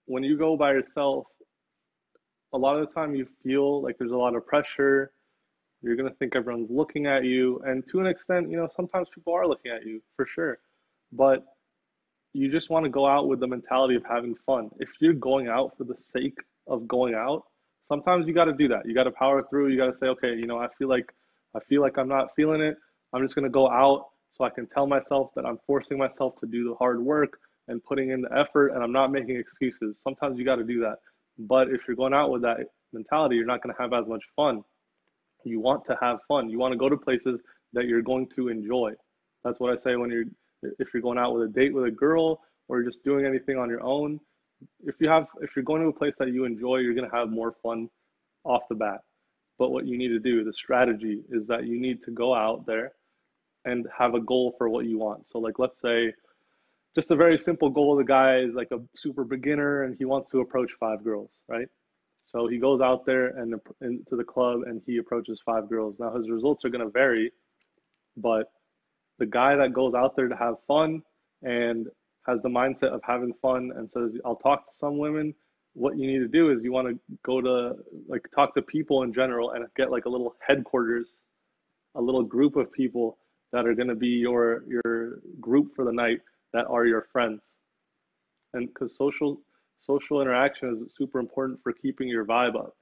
[0.06, 1.28] when you go by yourself,
[2.54, 5.12] a lot of the time you feel like there's a lot of pressure.
[5.82, 9.34] You're gonna think everyone's looking at you, and to an extent, you know, sometimes people
[9.34, 10.60] are looking at you for sure
[11.12, 11.46] but
[12.34, 14.70] you just want to go out with the mentality of having fun.
[14.80, 17.44] If you're going out for the sake of going out,
[17.88, 18.86] sometimes you got to do that.
[18.86, 19.70] You got to power through.
[19.70, 21.14] You got to say, okay, you know, I feel like
[21.56, 22.78] I feel like I'm not feeling it.
[23.14, 26.40] I'm just going to go out so I can tell myself that I'm forcing myself
[26.42, 29.96] to do the hard work and putting in the effort and I'm not making excuses.
[30.04, 30.98] Sometimes you got to do that.
[31.40, 32.58] But if you're going out with that
[32.94, 34.64] mentality, you're not going to have as much fun.
[35.44, 36.50] You want to have fun.
[36.50, 37.40] You want to go to places
[37.74, 38.94] that you're going to enjoy.
[39.44, 40.26] That's what I say when you're
[40.62, 43.70] if you're going out with a date with a girl or just doing anything on
[43.70, 44.20] your own
[44.84, 47.16] if you have if you're going to a place that you enjoy you're going to
[47.16, 47.90] have more fun
[48.44, 49.02] off the bat.
[49.58, 52.66] But what you need to do the strategy is that you need to go out
[52.66, 52.94] there
[53.66, 55.28] and have a goal for what you want.
[55.28, 56.14] So like let's say
[56.96, 60.32] just a very simple goal the guy is like a super beginner and he wants
[60.32, 61.68] to approach five girls right?
[62.28, 65.96] So he goes out there and into the club and he approaches five girls.
[66.00, 67.32] Now his results are going to vary
[68.18, 68.52] but
[69.20, 71.04] the guy that goes out there to have fun
[71.44, 71.88] and
[72.26, 75.36] has the mindset of having fun and says, I'll talk to some women.
[75.74, 77.76] What you need to do is you want to go to
[78.08, 81.08] like talk to people in general and get like a little headquarters,
[81.96, 83.18] a little group of people
[83.52, 86.20] that are going to be your your group for the night
[86.54, 87.42] that are your friends.
[88.54, 89.42] And because social
[89.82, 92.76] social interaction is super important for keeping your vibe up.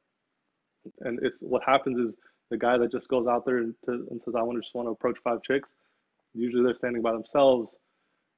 [1.02, 2.16] And it's what happens is
[2.50, 4.74] the guy that just goes out there and, to, and says, I want to just
[4.74, 5.70] want to approach five chicks
[6.34, 7.70] usually they're standing by themselves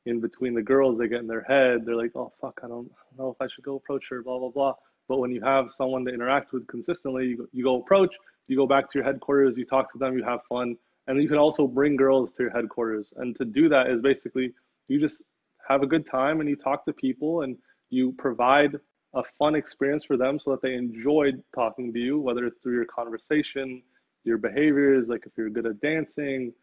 [0.05, 2.89] in between the girls they get in their head they're like oh fuck i don't
[3.17, 4.73] know if i should go approach her blah blah blah.
[5.07, 8.13] But when you have someone to interact with consistently you go, you go approach
[8.47, 10.75] you go back to your headquarters you talk to them you have fun
[11.09, 13.07] and you can also bring girls to your headquarters.
[13.17, 14.53] And to do that is basically
[14.87, 15.21] you just
[15.67, 17.57] have a good time and you talk to people and
[17.89, 18.75] you provide
[19.15, 22.75] a fun experience for them so that they enjoyed talking to you whether it's through
[22.75, 23.81] your conversation
[24.23, 26.53] your behaviors like if you're good at dancing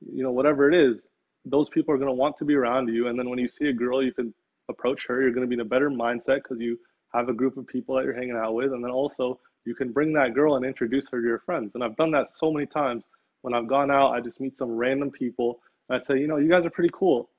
[0.00, 1.00] you know, whatever it is,
[1.44, 3.08] those people are going to want to be around you.
[3.08, 4.34] And then when you see a girl, you can
[4.68, 5.22] approach her.
[5.22, 6.78] You're going to be in a better mindset because you
[7.14, 8.72] have a group of people that you're hanging out with.
[8.72, 11.72] And then also, you can bring that girl and introduce her to your friends.
[11.74, 13.04] And I've done that so many times.
[13.42, 16.36] When I've gone out, I just meet some random people and I say, you know,
[16.36, 17.30] you guys are pretty cool.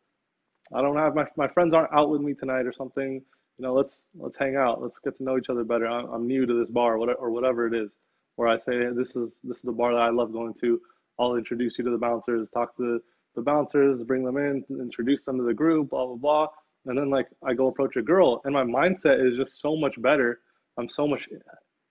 [0.74, 3.22] I don't have my, my friends aren't out with me tonight or something.
[3.58, 4.82] You know, let's let's hang out.
[4.82, 5.88] Let's get to know each other better.
[5.88, 7.90] I'm, I'm new to this bar, or whatever, or whatever it is.
[8.36, 10.80] Where I say, this is this is the bar that I love going to
[11.20, 13.02] I'll introduce you to the bouncers, talk to
[13.36, 16.48] the, bouncers, bring them in, introduce them to the group, blah, blah, blah.
[16.86, 20.02] And then like I go approach a girl and my mindset is just so much
[20.02, 20.40] better.
[20.78, 21.28] I'm so much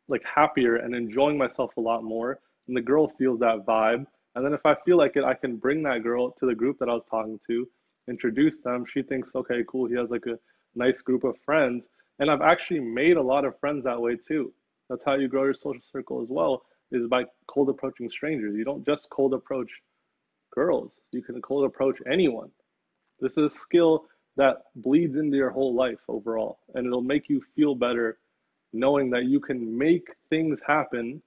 [0.09, 2.41] like happier and enjoying myself a lot more.
[2.67, 4.07] And the girl feels that vibe.
[4.35, 6.79] And then if I feel like it, I can bring that girl to the group
[6.81, 7.69] that I was talking to,
[8.09, 8.85] introduce them.
[8.93, 9.89] She thinks, okay, cool.
[9.89, 10.39] He has like a
[10.75, 11.85] nice group of friends.
[12.19, 14.53] And I've actually made a lot of friends that way too.
[14.89, 16.63] That's how you grow your social circle as well,
[16.93, 18.55] is by cold approaching strangers.
[18.57, 19.71] You don't just cold approach
[20.55, 22.51] girls, you can cold approach anyone.
[23.21, 24.05] This is a skill
[24.37, 28.19] that bleeds into your whole life overall, and it'll make you feel better
[28.73, 31.23] knowing that you can make things happen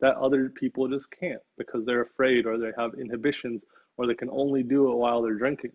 [0.00, 3.62] that other people just can't because they're afraid or they have inhibitions
[3.96, 5.72] or they can only do it while they're drinking.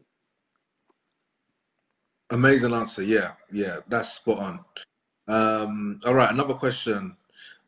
[2.30, 3.03] Amazing answer.
[3.03, 4.59] Yeah, yeah, that's spot on.
[5.28, 7.16] Um, all right, another question.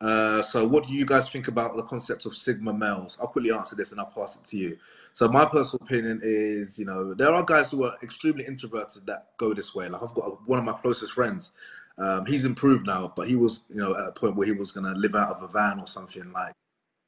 [0.00, 3.16] Uh, so, what do you guys think about the concept of Sigma males?
[3.20, 4.78] I'll quickly answer this and I'll pass it to you.
[5.14, 9.28] So, my personal opinion is, you know, there are guys who are extremely introverted that
[9.38, 9.88] go this way.
[9.88, 11.52] Like, I've got one of my closest friends.
[11.98, 14.72] Um, he's improved now, but he was, you know, at a point where he was
[14.72, 16.52] to live out of a van or something like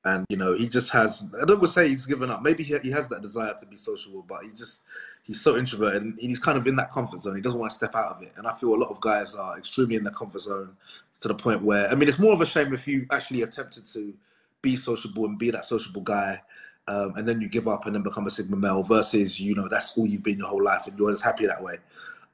[0.08, 2.42] and you know he just has i don't want to say he's given up.
[2.42, 4.82] Maybe he, he has that desire to be sociable but he just
[5.22, 7.36] he's so introverted and he's kind of in that comfort zone.
[7.36, 8.32] He doesn't want to step out of it.
[8.36, 10.76] And i feel a lot of guys are extremely in the comfort zone
[11.20, 13.86] to the point where i mean it's more of a shame if you actually attempted
[13.86, 14.14] to
[14.62, 16.40] be sociable and be that sociable guy
[16.88, 19.68] um, and then you give up and then become a sigma male versus you know
[19.68, 21.76] that's all you've been your whole life and you're just happy that way.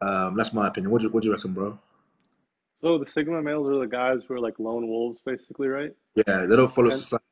[0.01, 0.93] Um, that's my opinion.
[0.93, 1.79] What do, you, what do you reckon bro?
[2.81, 5.93] So the sigma males are the guys who are like lone wolves basically right?
[6.15, 7.25] Yeah they don't follow and- society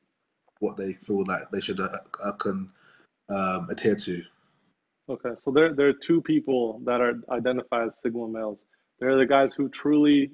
[0.62, 1.88] what they feel like they should uh,
[2.22, 2.70] uh, can
[3.28, 4.22] um, adhere to.
[5.08, 8.60] Okay, so there there are two people that are identified as sigma males.
[9.00, 10.30] They're the guys who truly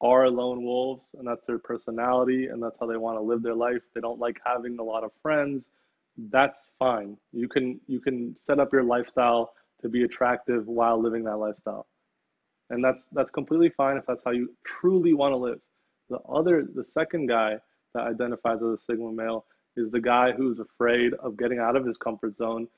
[0.00, 3.56] are lone wolves, and that's their personality, and that's how they want to live their
[3.56, 3.82] life.
[3.94, 5.64] They don't like having a lot of friends.
[6.30, 7.16] That's fine.
[7.32, 11.86] You can you can set up your lifestyle to be attractive while living that lifestyle,
[12.70, 15.60] and that's that's completely fine if that's how you truly want to live.
[16.08, 17.58] The other, the second guy
[17.98, 19.44] that identifies as a sigma male
[19.76, 22.68] is the guy who's afraid of getting out of his comfort zone,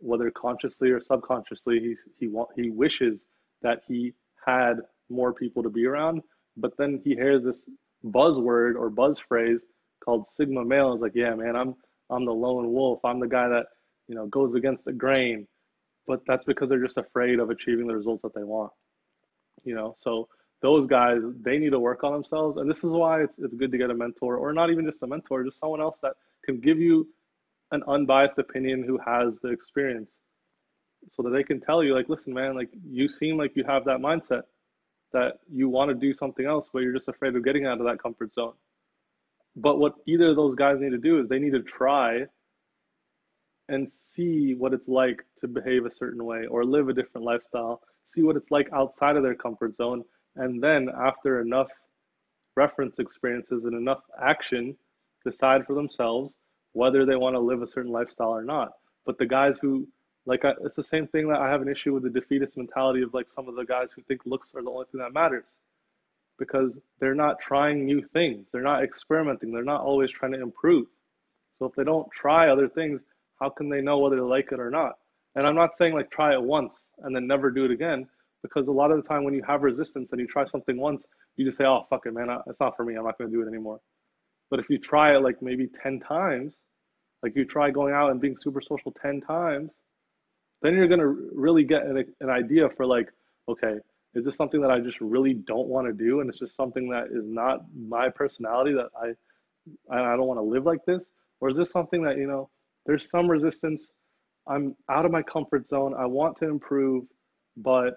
[0.00, 1.80] whether consciously or subconsciously.
[1.80, 3.20] He he he wishes
[3.62, 4.12] that he
[4.44, 6.22] had more people to be around,
[6.56, 7.64] but then he hears this
[8.04, 9.60] buzzword or buzz phrase
[10.04, 10.94] called sigma male.
[10.94, 11.74] Is like, yeah, man, I'm
[12.10, 13.00] I'm the lone wolf.
[13.04, 13.66] I'm the guy that
[14.08, 15.46] you know goes against the grain.
[16.08, 18.72] But that's because they're just afraid of achieving the results that they want.
[19.64, 20.28] You know, so
[20.62, 22.56] those guys they need to work on themselves.
[22.58, 25.02] And this is why it's, it's good to get a mentor or not even just
[25.02, 27.08] a mentor just someone else that can give you
[27.72, 30.10] an unbiased opinion who has the experience
[31.14, 33.84] so that they can tell you like listen man like you seem like you have
[33.84, 34.42] that mindset
[35.12, 37.86] that you want to do something else but you're just afraid of getting out of
[37.86, 38.54] that comfort zone.
[39.56, 42.26] But what either of those guys need to do is they need to try
[43.68, 47.82] and see what it's like to behave a certain way or live a different lifestyle
[48.14, 50.04] see what it's like outside of their comfort zone
[50.36, 51.68] and then after enough
[52.56, 54.76] reference experiences and enough action
[55.24, 56.32] decide for themselves
[56.72, 58.72] whether they want to live a certain lifestyle or not.
[59.04, 59.86] But the guys who
[60.24, 63.02] like I, it's the same thing that i have an issue with the defeatist mentality
[63.02, 65.44] of like some of the guys who think looks are the only thing that matters.
[66.38, 68.46] Because they're not trying new things.
[68.52, 69.52] They're not experimenting.
[69.52, 70.86] They're not always trying to improve.
[71.58, 73.00] So if they don't try other things
[73.40, 74.98] how can they know whether they like it or not?
[75.34, 76.72] And i'm not saying like try it once
[77.02, 78.08] and then never do it again
[78.48, 81.02] because a lot of the time when you have resistance and you try something once,
[81.36, 82.94] you just say, "Oh fuck it, man, it's not for me.
[82.94, 83.80] I'm not going to do it anymore."
[84.50, 86.54] But if you try it like maybe ten times,
[87.22, 89.70] like you try going out and being super social ten times,
[90.62, 93.08] then you're going to really get an, an idea for like,
[93.48, 93.76] okay,
[94.14, 96.88] is this something that I just really don't want to do, and it's just something
[96.90, 99.14] that is not my personality that I
[99.94, 101.04] I don't want to live like this,
[101.40, 102.48] or is this something that you know
[102.86, 103.82] there's some resistance.
[104.48, 105.92] I'm out of my comfort zone.
[105.98, 107.04] I want to improve,
[107.56, 107.94] but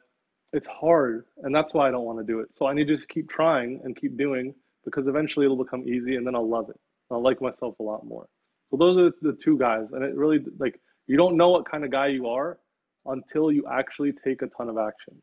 [0.54, 2.95] it's hard and that's why i don't want to do it so i need to
[2.95, 4.54] just keep trying and keep doing
[4.86, 6.80] because eventually it'll become easy and then i'll love it
[7.12, 8.28] i'll like myself a lot more
[8.70, 11.84] so those are the two guys and it really like you don't know what kind
[11.84, 12.58] of guy you are
[13.06, 15.16] until you actually take a ton of action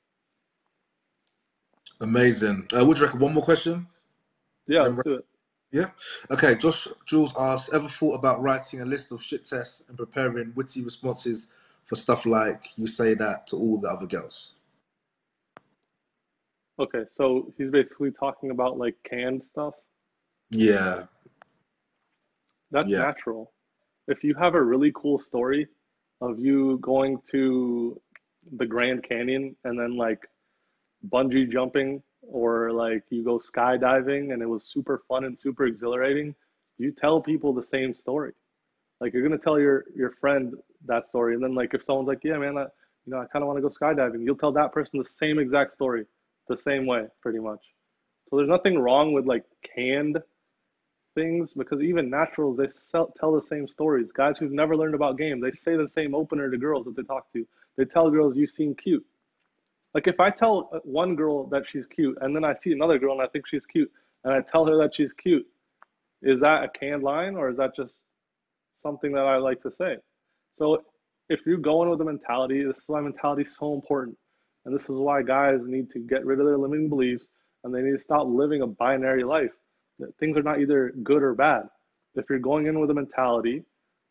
[2.01, 3.87] amazing uh, would you reckon one more question
[4.66, 5.24] yeah let's do it
[5.72, 5.91] yeah.
[6.31, 6.55] Okay.
[6.55, 10.83] Josh Jules asks, ever thought about writing a list of shit tests and preparing witty
[10.83, 11.49] responses
[11.85, 14.55] for stuff like you say that to all the other girls?
[16.79, 19.74] Okay, so he's basically talking about like canned stuff.
[20.51, 21.05] Yeah.
[22.70, 22.99] That's yeah.
[22.99, 23.53] natural.
[24.09, 25.68] If you have a really cool story
[26.20, 28.01] of you going to
[28.59, 30.29] the Grand Canyon and then like
[31.09, 36.35] bungee jumping or like you go skydiving and it was super fun and super exhilarating,
[36.79, 38.33] you tell people the same story.
[39.01, 40.55] Like you're gonna tell your your friend
[40.87, 43.43] that story, and then like if someone's like, "Yeah, man, I, you know, I kind
[43.43, 46.07] of want to go skydiving," you'll tell that person the same exact story
[46.49, 47.61] the same way, pretty much.
[48.28, 50.18] So there's nothing wrong with like canned
[51.14, 54.09] things because even naturals they sell, tell the same stories.
[54.12, 57.03] Guys who've never learned about game, they say the same opener to girls that they
[57.03, 57.47] talk to.
[57.76, 59.05] They tell girls you seem cute.
[59.94, 62.99] Like if I tell uh, one girl that she's cute and then I see another
[62.99, 63.90] girl and I think she's cute
[64.24, 65.47] and I tell her that she's cute,
[66.22, 67.94] is that a canned line or is that just
[68.82, 69.97] something that I like to say?
[70.59, 70.82] So
[71.28, 74.16] if you're going with a mentality, this is why mentality is so important.
[74.66, 77.24] And this is why guys need to get rid of their limiting beliefs
[77.64, 79.52] and they need to stop living a binary life.
[80.20, 81.62] Things are not either good or bad.
[82.16, 83.62] If you're going in with a mentality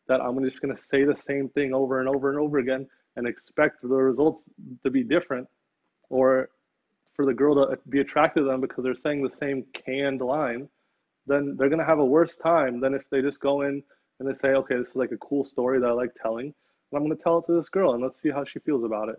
[0.08, 2.88] that I'm just going to say the same thing over and over and over again
[3.16, 4.42] and expect the results
[4.82, 5.46] to be different,
[6.10, 6.48] or
[7.14, 10.68] for the girl to be attracted to them because they're saying the same canned line,
[11.26, 13.82] then they're going to have a worse time than if they just go in
[14.20, 16.54] and they say, okay, this is like a cool story that I like telling, and
[16.94, 19.08] I'm going to tell it to this girl and let's see how she feels about
[19.08, 19.16] it.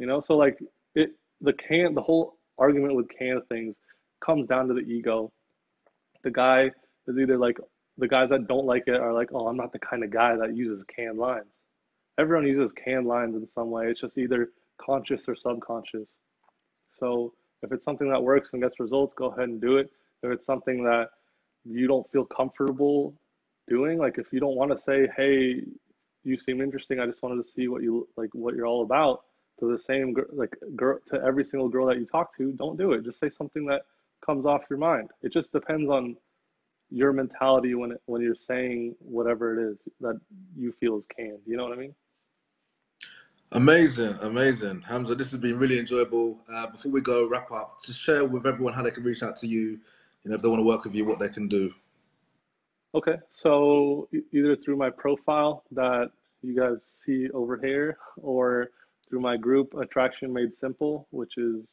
[0.00, 0.58] You know, so like
[0.94, 1.10] it,
[1.42, 3.76] the can, the whole argument with canned things
[4.24, 5.30] comes down to the ego.
[6.24, 6.70] The guy
[7.06, 7.58] is either like
[7.98, 10.36] the guys that don't like it are like, oh, I'm not the kind of guy
[10.36, 11.52] that uses canned lines.
[12.18, 13.88] Everyone uses canned lines in some way.
[13.88, 14.48] It's just either
[14.80, 16.08] conscious or subconscious.
[16.98, 19.90] So if it's something that works and gets results, go ahead and do it.
[20.22, 21.08] If it's something that
[21.66, 23.12] you don't feel comfortable
[23.68, 25.62] doing, like if you don't want to say, hey,
[26.24, 29.24] you seem interesting, I just wanted to see what you like, what you're all about
[29.60, 32.92] to the same like girl to every single girl that you talk to, don't do
[32.92, 33.04] it.
[33.04, 33.82] Just say something that
[34.24, 35.10] comes off your mind.
[35.22, 36.16] It just depends on
[36.90, 40.20] your mentality when it, when you're saying whatever it is that
[40.56, 41.38] you feel is canned.
[41.46, 41.94] You know what I mean?
[43.52, 45.14] Amazing, amazing, Hamza.
[45.14, 46.38] This has been really enjoyable.
[46.52, 49.36] Uh, before we go wrap up, to share with everyone how they can reach out
[49.36, 49.80] to you.
[50.22, 51.72] You know, if they want to work with you, what they can do.
[52.94, 56.10] Okay, so either through my profile that
[56.42, 58.70] you guys see over here, or
[59.10, 61.64] through my group Attraction Made Simple, which is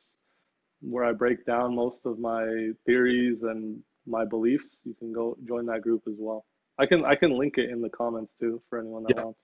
[0.82, 4.66] where I break down most of my theories and my beliefs.
[4.84, 6.46] You can go join that group as well.
[6.80, 9.24] I can I can link it in the comments too for anyone that yeah.
[9.24, 9.40] wants.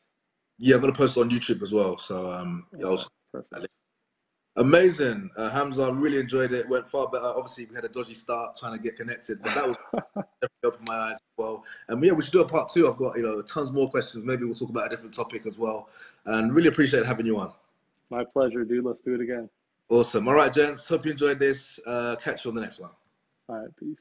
[0.59, 1.97] Yeah, I'm gonna post it on YouTube as well.
[1.97, 3.07] So um, yeah, also,
[4.55, 5.83] amazing, uh, Hamza.
[5.83, 6.69] I really enjoyed it.
[6.69, 7.25] Went far better.
[7.25, 9.77] Obviously, we had a dodgy start trying to get connected, but that was
[10.15, 11.63] definitely opened my eyes as well.
[11.87, 12.87] And yeah, we should do a part two.
[12.87, 14.23] I've got you know tons more questions.
[14.23, 15.89] Maybe we'll talk about a different topic as well.
[16.27, 17.51] And really appreciate having you on.
[18.13, 18.85] My pleasure, dude.
[18.85, 19.49] Let's do it again.
[19.89, 20.27] Awesome.
[20.27, 20.87] All right, gents.
[20.87, 21.79] Hope you enjoyed this.
[21.83, 22.91] Uh, catch you on the next one.
[23.49, 23.69] All right.
[23.79, 23.97] Peace.